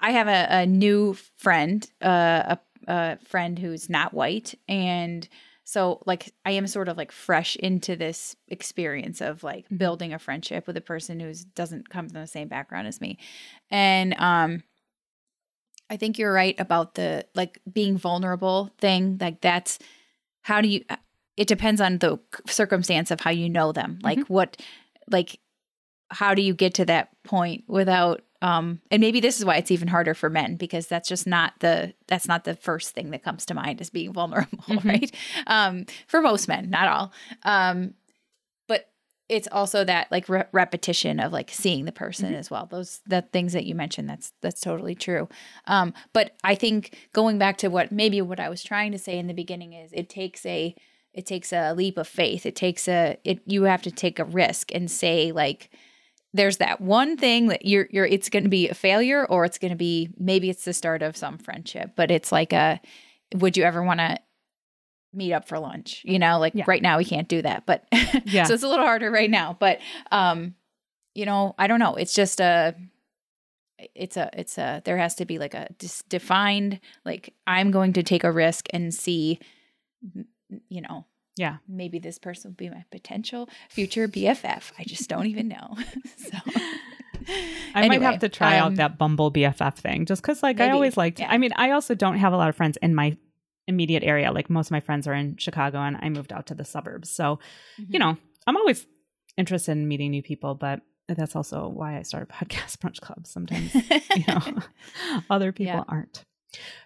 [0.00, 4.54] I have a, a new friend, uh, a, a friend who's not white.
[4.68, 5.28] And
[5.64, 9.76] so, like, I am sort of like fresh into this experience of like mm-hmm.
[9.76, 13.18] building a friendship with a person who doesn't come from the same background as me.
[13.70, 14.62] And, um,
[15.88, 19.18] I think you're right about the like being vulnerable thing.
[19.20, 19.78] Like, that's,
[20.42, 20.84] how do you
[21.36, 24.32] it depends on the circumstance of how you know them like mm-hmm.
[24.32, 24.56] what
[25.10, 25.38] like
[26.10, 29.70] how do you get to that point without um and maybe this is why it's
[29.70, 33.22] even harder for men because that's just not the that's not the first thing that
[33.22, 34.88] comes to mind as being vulnerable mm-hmm.
[34.88, 35.14] right?
[35.46, 37.12] Um for most men not all.
[37.44, 37.94] Um
[38.66, 38.90] but
[39.28, 42.36] it's also that like re- repetition of like seeing the person mm-hmm.
[42.36, 42.66] as well.
[42.66, 45.28] Those the things that you mentioned that's that's totally true.
[45.66, 49.18] Um but i think going back to what maybe what i was trying to say
[49.18, 50.74] in the beginning is it takes a
[51.12, 52.46] it takes a leap of faith.
[52.46, 55.70] It takes a it you have to take a risk and say like
[56.32, 59.58] there's that one thing that you're you're it's going to be a failure or it's
[59.58, 62.80] going to be maybe it's the start of some friendship but it's like a
[63.34, 64.18] would you ever want to
[65.12, 66.02] meet up for lunch?
[66.04, 66.64] You know like yeah.
[66.66, 67.84] right now we can't do that but
[68.24, 68.44] yeah.
[68.44, 69.80] so it's a little harder right now but
[70.12, 70.54] um
[71.14, 71.94] you know i don't know.
[71.96, 72.74] It's just a
[73.94, 75.68] it's a it's a there has to be like a
[76.10, 79.40] defined like i'm going to take a risk and see
[80.68, 84.72] you know, yeah, maybe this person will be my potential future BFF.
[84.78, 85.76] I just don't even know.
[86.16, 86.38] so
[87.74, 90.58] I anyway, might have to try um, out that Bumble BFF thing just because, like,
[90.58, 91.20] maybe, I always liked.
[91.20, 91.30] Yeah.
[91.30, 93.16] I mean, I also don't have a lot of friends in my
[93.66, 94.32] immediate area.
[94.32, 97.10] Like, most of my friends are in Chicago, and I moved out to the suburbs.
[97.10, 97.38] So,
[97.80, 97.92] mm-hmm.
[97.92, 98.16] you know,
[98.46, 98.86] I'm always
[99.36, 103.30] interested in meeting new people, but that's also why I started podcast brunch clubs.
[103.30, 104.40] Sometimes, you know,
[105.28, 105.84] other people yeah.
[105.88, 106.24] aren't.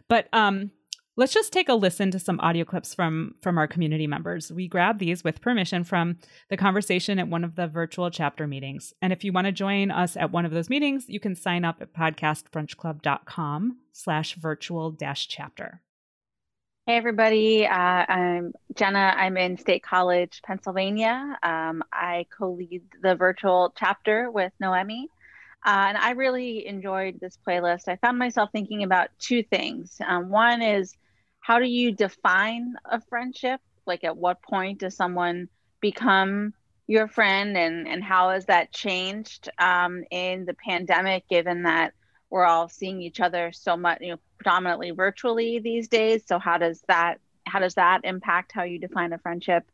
[0.09, 0.71] But um,
[1.17, 4.51] Let's just take a listen to some audio clips from from our community members.
[4.51, 6.17] We grabbed these with permission from
[6.51, 8.93] the conversation at one of the virtual chapter meetings.
[9.01, 11.65] And if you want to join us at one of those meetings, you can sign
[11.65, 15.81] up at podcastbrunchclub.com slash virtual dash chapter.
[16.87, 19.15] Hey everybody, uh, I'm Jenna.
[19.17, 21.39] I'm in State College, Pennsylvania.
[21.45, 25.09] Um, I co-lead the virtual chapter with Noemi.
[25.65, 27.87] Uh, and I really enjoyed this playlist.
[27.87, 29.99] I found myself thinking about two things.
[30.05, 30.97] Um, one is
[31.45, 33.61] how do you define a friendship?
[33.85, 35.51] Like at what point does someone
[35.83, 36.55] become
[36.87, 41.93] your friend and, and how has that changed um, in the pandemic, given that
[42.31, 46.23] we're all seeing each other so much, you know, predominantly virtually these days.
[46.27, 49.65] So how does that how does that impact how you define a friendship?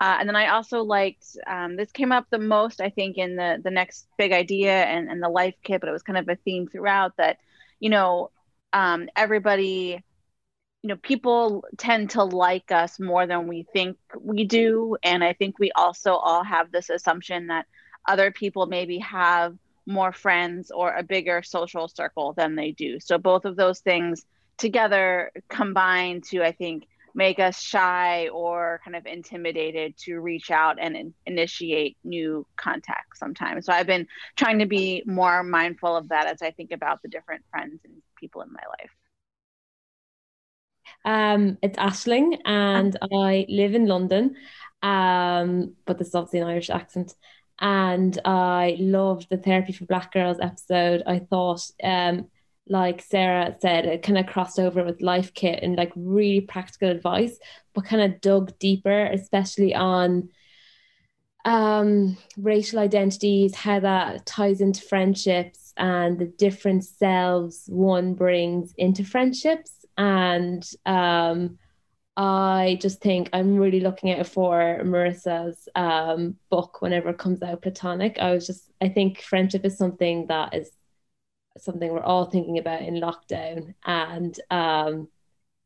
[0.00, 3.36] Uh, and then I also liked um, this came up the most, I think, in
[3.36, 6.26] the the next big idea and, and the life kit, but it was kind of
[6.30, 7.36] a theme throughout that,
[7.78, 8.30] you know,
[8.72, 10.02] um, everybody
[10.82, 15.32] you know people tend to like us more than we think we do and i
[15.32, 17.66] think we also all have this assumption that
[18.06, 23.18] other people maybe have more friends or a bigger social circle than they do so
[23.18, 24.24] both of those things
[24.56, 30.78] together combine to i think make us shy or kind of intimidated to reach out
[30.80, 33.66] and in- initiate new contact sometimes.
[33.66, 37.08] So I've been trying to be more mindful of that as I think about the
[37.08, 38.90] different friends and people in my life.
[41.04, 44.36] Um, it's Ashling, and I live in London.
[44.82, 47.14] Um, but this is obviously an Irish accent.
[47.60, 51.02] And I loved the Therapy for Black Girls episode.
[51.06, 52.28] I thought um
[52.70, 56.88] like Sarah said, it kind of crossed over with Life Kit and like really practical
[56.88, 57.36] advice,
[57.74, 60.28] but kind of dug deeper, especially on
[61.44, 69.04] um, racial identities, how that ties into friendships and the different selves one brings into
[69.04, 69.79] friendships.
[70.00, 71.58] And um,
[72.16, 77.60] I just think I'm really looking out for Marisa's um, book whenever it comes out,
[77.60, 78.18] Platonic.
[78.18, 80.70] I was just, I think friendship is something that is
[81.58, 83.74] something we're all thinking about in lockdown.
[83.84, 85.08] And um,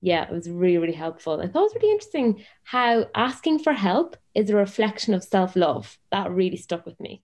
[0.01, 1.41] yeah, it was really, really helpful.
[1.41, 5.55] I thought it was really interesting how asking for help is a reflection of self
[5.55, 5.97] love.
[6.11, 7.23] That really stuck with me.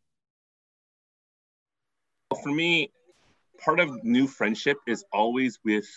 [2.40, 2.92] For me,
[3.64, 5.88] part of new friendship is always with,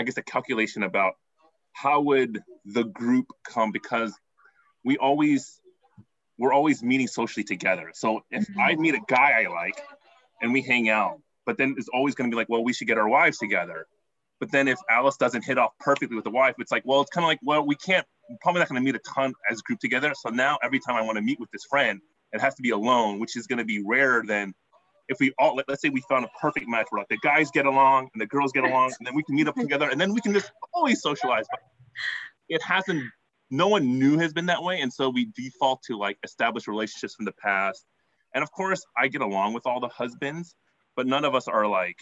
[0.00, 1.12] I guess, a calculation about
[1.72, 4.12] how would the group come because
[4.82, 5.60] we always
[6.38, 7.90] we're always meeting socially together.
[7.92, 8.60] So if mm-hmm.
[8.60, 9.78] I meet a guy I like
[10.40, 12.88] and we hang out, but then it's always going to be like, well, we should
[12.88, 13.86] get our wives together.
[14.40, 17.10] But then if Alice doesn't hit off perfectly with the wife, it's like, well, it's
[17.10, 18.06] kind of like, well, we can't,
[18.40, 20.14] probably not going to meet a ton as a group together.
[20.18, 22.00] So now every time I want to meet with this friend,
[22.32, 24.54] it has to be alone, which is going to be rarer than
[25.10, 27.50] if we all, let, us say we found a perfect match where like the guys
[27.50, 30.00] get along and the girls get along, and then we can meet up together and
[30.00, 31.44] then we can just always socialize.
[31.50, 31.60] But
[32.48, 33.02] it hasn't,
[33.50, 34.80] no one new has been that way.
[34.80, 37.84] And so we default to like established relationships from the past.
[38.34, 40.54] And of course, I get along with all the husbands,
[40.94, 41.96] but none of us are like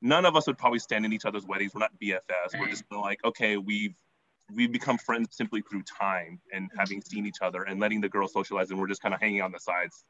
[0.00, 1.74] none of us would probably stand in each other's weddings.
[1.74, 2.58] We're not BFFs.
[2.58, 3.94] We're just like, okay, we've
[4.54, 8.32] we've become friends simply through time and having seen each other and letting the girls
[8.32, 10.04] socialize, and we're just kind of hanging on the sides.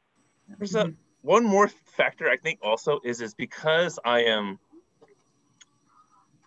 [0.57, 0.91] There's a mm-hmm.
[1.23, 4.59] One more factor I think also is is because I am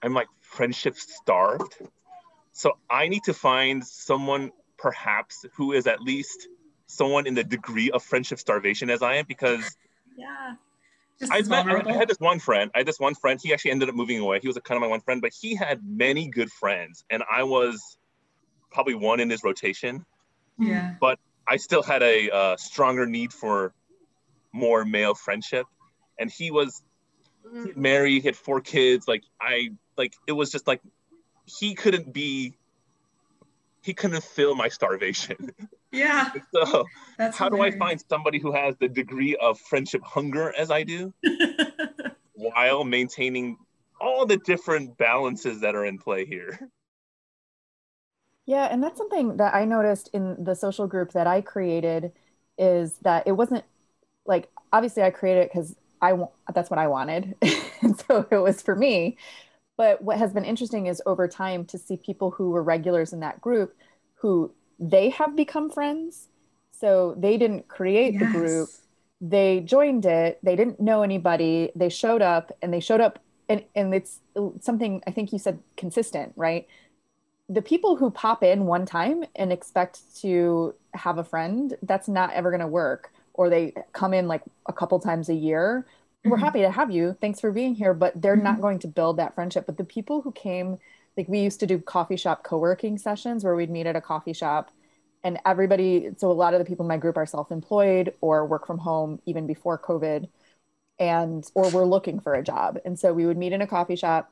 [0.02, 1.76] I'm like friendship starved.
[2.52, 6.48] So I need to find someone perhaps who is at least
[6.86, 9.76] someone in the degree of friendship starvation as I am because
[10.16, 10.54] yeah
[11.30, 12.70] I, met, I, had this one friend.
[12.74, 13.40] I had this one friend.
[13.42, 14.38] He actually ended up moving away.
[14.40, 17.22] He was a kind of my one friend, but he had many good friends, and
[17.30, 17.96] I was
[18.70, 20.04] probably one in his rotation.
[20.58, 20.94] Yeah.
[21.00, 23.72] But I still had a uh, stronger need for
[24.56, 25.66] more male friendship,
[26.18, 26.82] and he was
[27.46, 27.80] mm-hmm.
[27.80, 28.22] married.
[28.22, 29.06] He had four kids.
[29.06, 30.80] Like I, like it was just like
[31.44, 32.56] he couldn't be.
[33.82, 35.52] He couldn't fill my starvation.
[35.92, 36.30] Yeah.
[36.54, 36.84] so
[37.18, 37.74] That's how hilarious.
[37.74, 41.14] do I find somebody who has the degree of friendship hunger as I do
[42.32, 43.56] while maintaining
[44.00, 46.68] all the different balances that are in play here?
[48.44, 52.12] Yeah, and that's something that I noticed in the social group that I created
[52.58, 53.64] is that it wasn't
[54.26, 56.14] like obviously I created it because I
[56.54, 57.34] that's what I wanted.
[58.08, 59.16] so it was for me.
[59.76, 63.20] But what has been interesting is over time to see people who were regulars in
[63.20, 63.76] that group
[64.14, 66.28] who they have become friends.
[66.72, 68.22] So they didn't create yes.
[68.22, 68.68] the group.
[69.20, 70.38] They joined it.
[70.42, 71.70] They didn't know anybody.
[71.74, 74.20] They showed up and they showed up and, and it's
[74.60, 76.66] something I think you said consistent, right?
[77.48, 82.32] The people who pop in one time and expect to have a friend, that's not
[82.32, 83.12] ever going to work.
[83.36, 85.86] Or they come in like a couple times a year.
[85.86, 86.30] Mm-hmm.
[86.30, 87.16] We're happy to have you.
[87.20, 87.94] Thanks for being here.
[87.94, 88.44] But they're mm-hmm.
[88.44, 89.66] not going to build that friendship.
[89.66, 90.78] But the people who came
[91.16, 94.32] like we used to do coffee shop co-working sessions where we'd meet at a coffee
[94.32, 94.70] shop
[95.24, 98.66] and everybody so a lot of the people in my group are self-employed or work
[98.66, 100.28] from home even before covid
[100.98, 103.96] and or we're looking for a job and so we would meet in a coffee
[103.96, 104.30] shop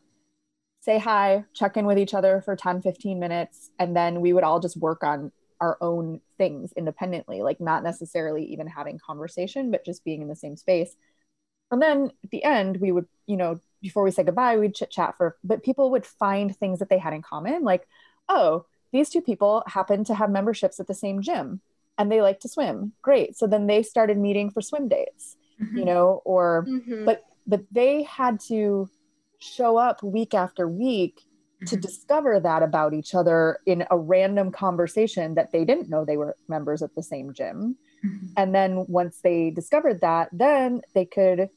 [0.80, 4.44] say hi check in with each other for 10 15 minutes and then we would
[4.44, 5.32] all just work on
[5.64, 10.37] our own things independently like not necessarily even having conversation but just being in the
[10.37, 10.96] same space
[11.70, 14.90] and then at the end we would you know before we say goodbye, we'd chit
[14.90, 17.64] chat for, but people would find things that they had in common.
[17.64, 17.87] Like,
[18.31, 21.60] oh, these two people happen to have memberships at the same gym
[21.98, 22.92] and they like to swim.
[23.02, 23.37] Great.
[23.37, 25.77] So then they started meeting for swim dates, mm-hmm.
[25.77, 27.04] you know, or, mm-hmm.
[27.04, 28.88] but, but they had to
[29.38, 31.21] show up week after week.
[31.67, 36.17] To discover that about each other in a random conversation that they didn't know they
[36.17, 37.77] were members at the same gym.
[38.05, 38.27] Mm-hmm.
[38.37, 41.48] And then once they discovered that, then they could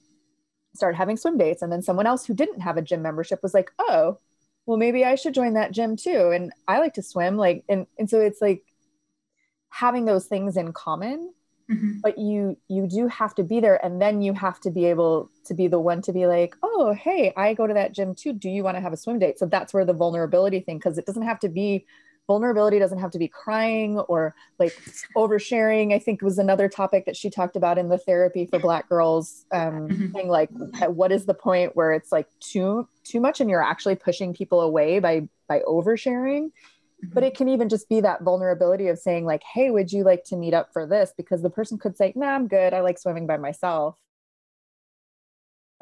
[0.77, 3.53] start having swim dates and then someone else who didn't have a gym membership was
[3.53, 4.17] like oh
[4.65, 7.87] well maybe i should join that gym too and i like to swim like and,
[7.97, 8.63] and so it's like
[9.69, 11.33] having those things in common
[11.69, 12.01] Mhm.
[12.01, 15.29] but you you do have to be there and then you have to be able
[15.45, 18.31] to be the one to be like oh hey i go to that gym too
[18.33, 20.97] do you want to have a swim date so that's where the vulnerability thing because
[20.97, 21.85] it doesn't have to be
[22.25, 24.73] vulnerability doesn't have to be crying or like
[25.15, 28.87] oversharing i think was another topic that she talked about in the therapy for black
[28.89, 30.13] girls um Mhm.
[30.13, 30.49] thing like
[30.81, 34.33] at what is the point where it's like too too much and you're actually pushing
[34.33, 36.51] people away by by oversharing
[37.13, 40.23] but it can even just be that vulnerability of saying like hey would you like
[40.23, 42.97] to meet up for this because the person could say nah i'm good i like
[42.97, 43.97] swimming by myself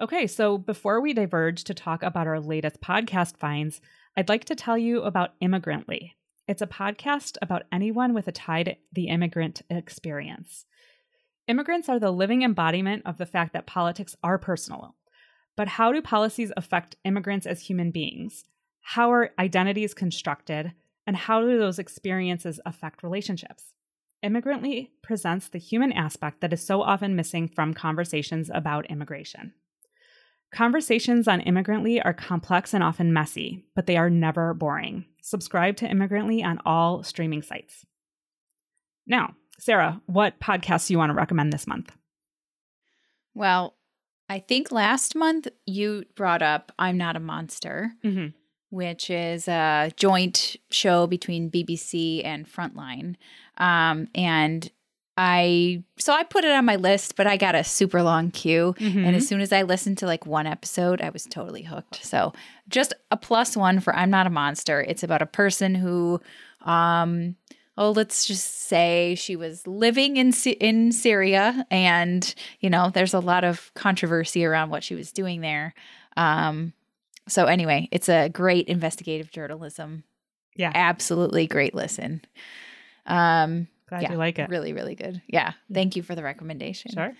[0.01, 3.79] Okay, so before we diverge to talk about our latest podcast finds,
[4.17, 6.11] I'd like to tell you about Immigrantly.
[6.49, 10.65] It's a podcast about anyone with a tie to the immigrant experience.
[11.47, 14.95] Immigrants are the living embodiment of the fact that politics are personal.
[15.55, 18.43] But how do policies affect immigrants as human beings?
[18.81, 20.73] How are identities constructed?
[21.07, 23.73] And how do those experiences affect relationships?
[24.23, 29.53] Immigrantly presents the human aspect that is so often missing from conversations about immigration.
[30.51, 35.05] Conversations on Immigrantly are complex and often messy, but they are never boring.
[35.21, 37.85] Subscribe to Immigrantly on all streaming sites.
[39.05, 41.91] Now, Sarah, what podcasts do you want to recommend this month?
[43.33, 43.75] Well,
[44.29, 48.27] I think last month you brought up I'm Not a Monster, Mm-hmm.
[48.75, 53.15] Which is a joint show between BBC and Frontline.
[53.57, 54.69] Um, and
[55.17, 58.75] I, so I put it on my list, but I got a super long queue.
[58.77, 59.05] Mm-hmm.
[59.05, 62.03] And as soon as I listened to like one episode, I was totally hooked.
[62.03, 62.33] So
[62.67, 64.81] just a plus one for I'm Not a Monster.
[64.81, 66.19] It's about a person who,
[66.65, 67.37] um,
[67.77, 73.19] oh, let's just say she was living in in Syria, and you know, there's a
[73.19, 75.73] lot of controversy around what she was doing there.
[76.17, 76.73] Um,
[77.27, 80.03] so anyway, it's a great investigative journalism.
[80.55, 80.71] Yeah.
[80.73, 82.21] absolutely great listen.
[83.05, 84.49] Um, Glad yeah, you like it.
[84.49, 85.21] really, really good.
[85.27, 86.91] Yeah, thank you for the recommendation.
[86.93, 87.13] Sure.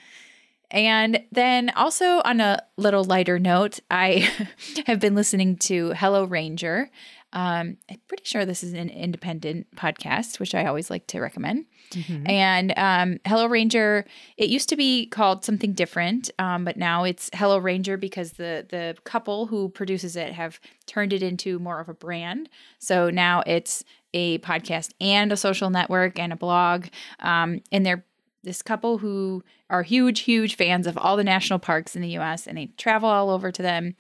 [0.72, 4.30] And then also on a little lighter note, I
[4.88, 6.90] have been listening to Hello Ranger.
[7.36, 11.66] Um, I'm pretty sure this is an independent podcast, which I always like to recommend.
[11.92, 12.28] Mhm.
[12.30, 14.06] And um, Hello Ranger,
[14.38, 18.66] it used to be called something different, um, but now it's Hello Ranger because the
[18.70, 22.50] the couple who produces it have turned it into more of a brand.
[22.80, 23.84] So now it's
[24.14, 26.86] a podcast and a social network and a blog.
[27.20, 28.06] Um, and they're
[28.44, 32.48] this couple who are huge, huge fans of all the national parks in the U.S.
[32.48, 33.96] and they travel all over to them.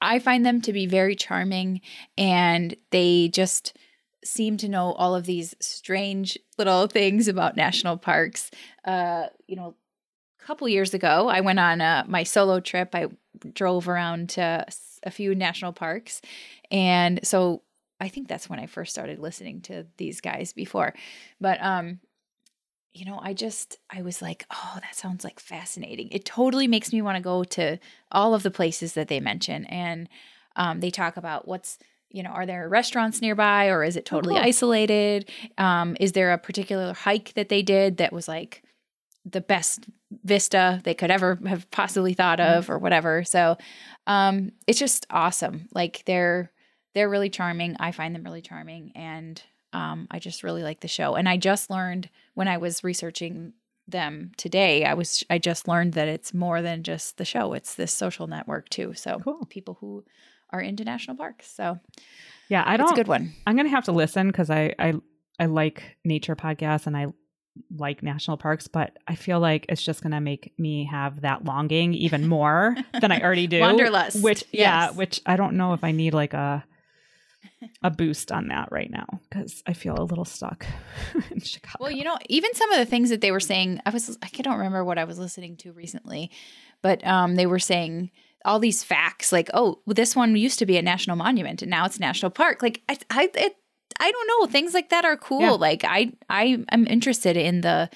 [0.00, 1.80] I find them to be very charming,
[2.18, 3.76] and they just
[4.24, 8.50] seem to know all of these strange little things about national parks.
[8.84, 9.74] Uh, you know,
[10.40, 12.94] a couple years ago, I went on uh, my solo trip.
[12.94, 13.06] I
[13.54, 14.66] drove around to
[15.02, 16.20] a few national parks,
[16.70, 17.62] and so
[18.00, 20.94] I think that's when I first started listening to these guys before.
[21.40, 22.00] But um,
[22.96, 26.08] you know, I just I was like, oh, that sounds like fascinating.
[26.10, 27.78] It totally makes me want to go to
[28.10, 30.08] all of the places that they mention, and
[30.56, 31.78] um, they talk about what's
[32.08, 34.44] you know, are there restaurants nearby, or is it totally cool.
[34.44, 35.30] isolated?
[35.58, 38.62] Um, is there a particular hike that they did that was like
[39.24, 39.86] the best
[40.24, 43.24] vista they could ever have possibly thought of, or whatever?
[43.24, 43.58] So
[44.06, 45.68] um, it's just awesome.
[45.74, 46.50] Like they're
[46.94, 47.76] they're really charming.
[47.78, 49.42] I find them really charming, and
[49.76, 51.14] um, I just really like the show.
[51.16, 53.52] And I just learned when I was researching
[53.86, 57.74] them today, I was I just learned that it's more than just the show; it's
[57.74, 58.94] this social network too.
[58.94, 59.44] So Cool.
[59.48, 60.04] people who
[60.50, 61.46] are into national parks.
[61.50, 61.78] So
[62.48, 62.90] Yeah, I don't.
[62.92, 63.32] a good one.
[63.46, 64.94] I'm gonna have to listen because I, I
[65.38, 67.06] I like nature podcasts and I
[67.76, 71.94] like national parks, but I feel like it's just gonna make me have that longing
[71.94, 73.60] even more than I already do.
[73.60, 76.64] Wanderlust, Which yeah, which I don't know if I need like a
[77.82, 80.66] a boost on that right now because I feel a little stuck
[81.30, 81.76] in Chicago.
[81.80, 84.28] Well, you know, even some of the things that they were saying, I was I
[84.28, 86.30] don't remember what I was listening to recently,
[86.82, 88.10] but um, they were saying
[88.44, 91.70] all these facts, like, oh, well, this one used to be a national monument and
[91.70, 92.62] now it's a national park.
[92.62, 93.56] Like, I, I, it,
[93.98, 95.40] I don't know, things like that are cool.
[95.40, 95.50] Yeah.
[95.52, 97.90] Like, I, I am interested in the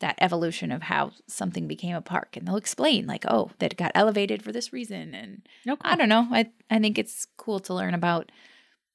[0.00, 3.92] that evolution of how something became a park, and they'll explain, like, oh, that got
[3.94, 6.26] elevated for this reason, and no, I don't know.
[6.30, 8.32] I, I think it's cool to learn about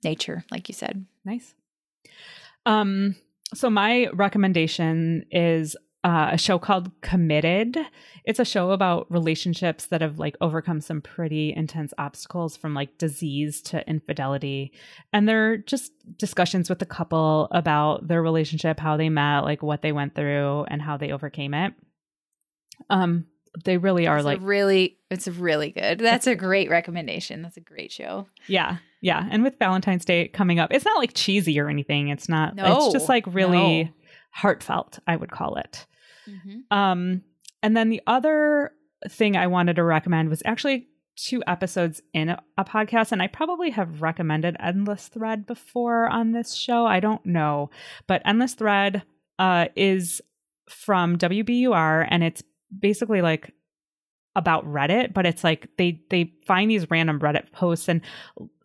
[0.05, 1.05] nature, like you said.
[1.25, 1.53] Nice.
[2.65, 3.15] Um,
[3.53, 5.75] so my recommendation is
[6.05, 7.77] uh, a show called Committed.
[8.25, 12.99] It's a show about relationships that have like overcome some pretty intense obstacles from like
[12.99, 14.71] disease to infidelity.
[15.11, 19.81] And they're just discussions with the couple about their relationship, how they met, like what
[19.81, 21.73] they went through and how they overcame it.
[22.89, 23.25] Um,
[23.63, 25.99] they really are It's like really, it's really good.
[25.99, 27.41] That's a great recommendation.
[27.41, 28.27] That's a great show.
[28.47, 29.27] Yeah, yeah.
[29.29, 32.09] And with Valentine's Day coming up, it's not like cheesy or anything.
[32.09, 32.55] It's not.
[32.55, 33.89] No, it's just like really no.
[34.31, 35.85] heartfelt, I would call it.
[36.27, 36.75] Mhm.
[36.75, 37.21] Um,
[37.63, 38.71] and then the other
[39.07, 43.27] thing I wanted to recommend was actually two episodes in a, a podcast, and I
[43.27, 46.85] probably have recommended Endless Thread before on this show.
[46.85, 47.69] I don't know,
[48.07, 49.03] but Endless Thread
[49.39, 50.21] uh, is
[50.69, 52.43] from WBUR, and it's
[52.79, 53.51] basically like
[54.35, 58.01] about Reddit, but it's like they they find these random Reddit posts and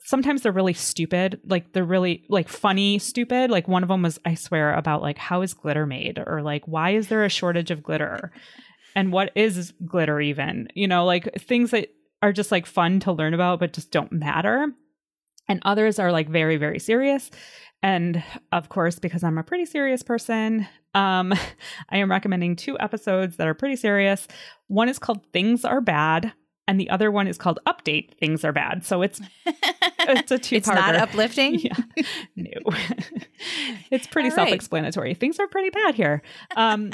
[0.02, 3.50] sometimes they're really stupid like they're really like funny stupid.
[3.50, 6.66] Like one of them was i swear about like how is glitter made or like
[6.66, 8.32] why is there a shortage of glitter?
[8.96, 10.68] And what is glitter even?
[10.74, 11.88] You know like things that
[12.22, 14.66] are just like fun to learn about but just don't matter.
[15.48, 17.30] And others are like very very serious
[17.82, 18.22] and
[18.52, 21.32] of course because i'm a pretty serious person um
[21.90, 24.26] i am recommending two episodes that are pretty serious.
[24.68, 26.32] One is called things are bad
[26.68, 28.84] and the other one is called update things are bad.
[28.84, 31.54] So it's it's a two It's not uplifting.
[31.58, 31.74] yeah.
[32.36, 32.72] No.
[33.90, 34.36] It's pretty right.
[34.36, 35.14] self-explanatory.
[35.14, 36.22] Things are pretty bad here.
[36.56, 36.92] Um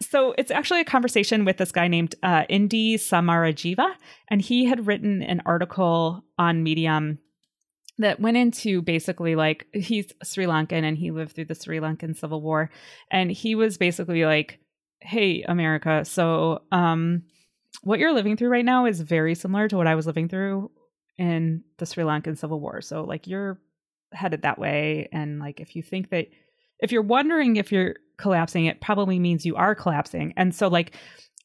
[0.00, 3.94] so it's actually a conversation with this guy named uh, Indi Samarajiva,
[4.28, 7.18] and he had written an article on Medium
[7.98, 12.16] that went into basically like he's Sri Lankan and he lived through the Sri Lankan
[12.16, 12.70] Civil War,
[13.10, 14.58] and he was basically like,
[15.00, 17.24] "Hey, America, so um,
[17.82, 20.70] what you're living through right now is very similar to what I was living through
[21.18, 22.80] in the Sri Lankan Civil War.
[22.80, 23.60] So like you're
[24.12, 26.28] headed that way, and like if you think that
[26.80, 30.34] if you're wondering if you're collapsing, it probably means you are collapsing.
[30.36, 30.94] And so like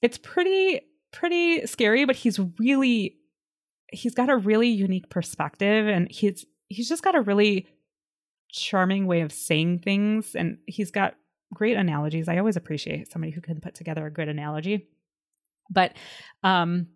[0.01, 0.81] it's pretty
[1.11, 3.15] pretty scary, but he's really
[3.93, 7.67] he's got a really unique perspective and he's he's just got a really
[8.51, 11.15] charming way of saying things and he's got
[11.53, 12.27] great analogies.
[12.27, 14.87] I always appreciate somebody who can put together a good analogy.
[15.69, 15.93] But
[16.43, 16.87] um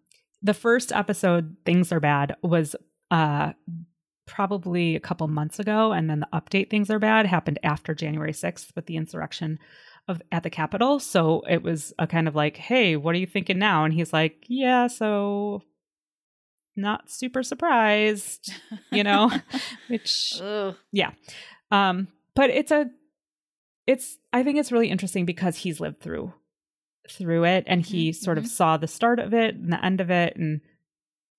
[0.42, 2.76] the first episode things are bad was
[3.12, 3.54] uh
[4.26, 8.34] probably a couple months ago and then the update things are bad happened after January
[8.34, 9.58] 6th with the insurrection
[10.08, 11.00] of at the Capitol.
[11.00, 14.14] So it was a kind of like, "Hey, what are you thinking now?" And he's
[14.14, 15.64] like, "Yeah, so
[16.78, 18.54] not super surprised,
[18.92, 19.32] you know."
[19.88, 20.76] Which Ugh.
[20.92, 21.12] yeah.
[21.72, 22.90] Um but it's a
[23.86, 26.34] it's I think it's really interesting because he's lived through
[27.10, 30.02] through it and he Mhm, sort of saw the start of it and the end
[30.02, 30.60] of it and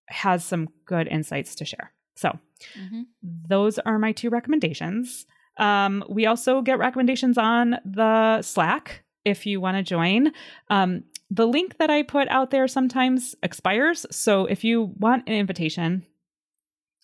[0.09, 1.93] has some good insights to share.
[2.17, 2.39] So,
[2.79, 3.05] Mhm.
[3.23, 5.27] those are my two recommendations.
[5.59, 10.33] Um, we also get recommendations on the Slack if you want to join.
[10.71, 14.07] Um, the link that I put out there sometimes expires.
[14.11, 16.07] So if you want an invitation,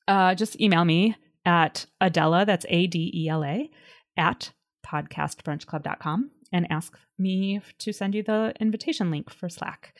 [0.08, 3.70] uh, just email me at Adela, that's A D E L A,
[4.16, 4.52] at
[4.86, 9.94] podcastbrunchclub.com and ask me to send you the invitation link for Slack.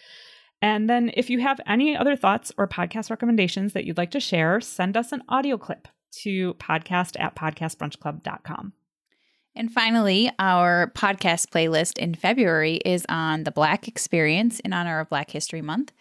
[0.63, 4.21] And then if you have any other thoughts or podcast recommendations that you'd like to
[4.21, 5.89] share, send us an audio clip
[6.23, 8.73] to podcast at podcastbrunchclub.com.
[9.57, 15.09] And finally, our podcast playlist in February is on the Black Experience in honor of
[15.09, 15.93] Black History Month.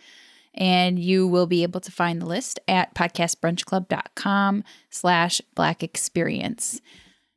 [0.56, 6.82] And you will be able to find the list at podcastbrunchclub.com slash black experience.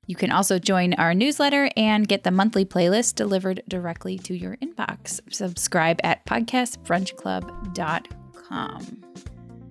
[0.06, 4.56] You can also join our newsletter and get the monthly playlist delivered directly to your
[4.58, 5.20] inbox.
[5.32, 9.04] Subscribe at podcastbrunchclub.com.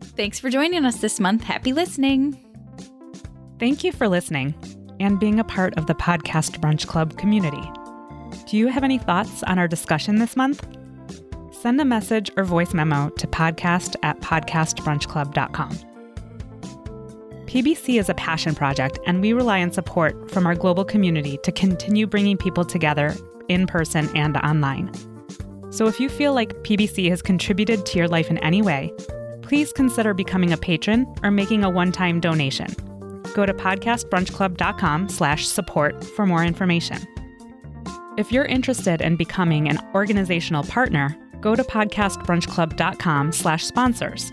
[0.02, 1.44] Thanks for joining us this month.
[1.44, 2.40] Happy listening.
[3.60, 4.56] Thank you for listening
[5.00, 7.70] and being a part of the Podcast Brunch Club community.
[8.48, 10.68] Do you have any thoughts on our discussion this month?
[11.52, 15.80] Send a message or voice memo to podcast at podcastbrunchclub.com.
[17.46, 21.52] PBC is a passion project, and we rely on support from our global community to
[21.52, 23.16] continue bringing people together
[23.48, 24.92] in person and online.
[25.72, 28.92] So if you feel like PBC has contributed to your life in any way,
[29.42, 32.68] please consider becoming a patron or making a one-time donation
[33.36, 36.98] go to podcastbrunchclub.com slash support for more information.
[38.18, 44.32] If you're interested in becoming an organizational partner, go to podcastbrunchclub.com slash sponsors.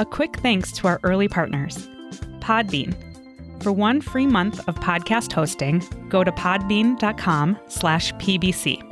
[0.00, 1.86] A quick thanks to our early partners,
[2.40, 2.92] Podbean.
[3.62, 8.82] For one free month of podcast hosting, go to podbean.com slash pbc.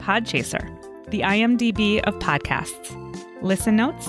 [0.00, 2.98] Podchaser, the IMDb of podcasts.
[3.42, 4.06] Listen Notes,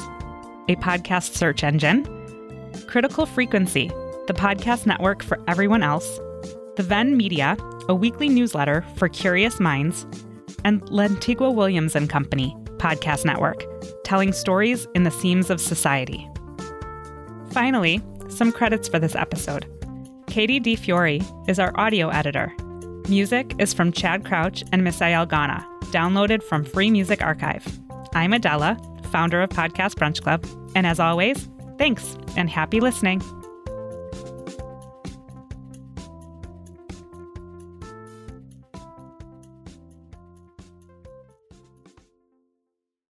[0.69, 2.07] a podcast search engine.
[2.87, 3.91] Critical Frequency,
[4.27, 6.19] the podcast network for everyone else,
[6.77, 7.57] The Venn Media,
[7.89, 10.05] a weekly newsletter for curious minds,
[10.63, 13.65] and Lantigua Williams and Company, podcast network,
[14.05, 16.29] telling stories in the seams of society.
[17.51, 19.65] Finally, some credits for this episode.
[20.27, 20.77] Katie D.
[20.77, 22.53] Fiore is our audio editor.
[23.09, 27.67] Music is from Chad Crouch and Misael Ghana, downloaded from Free Music Archive.
[28.13, 28.77] I'm Adela,
[29.11, 30.45] founder of Podcast Brunch Club,
[30.75, 33.21] and as always, thanks and happy listening.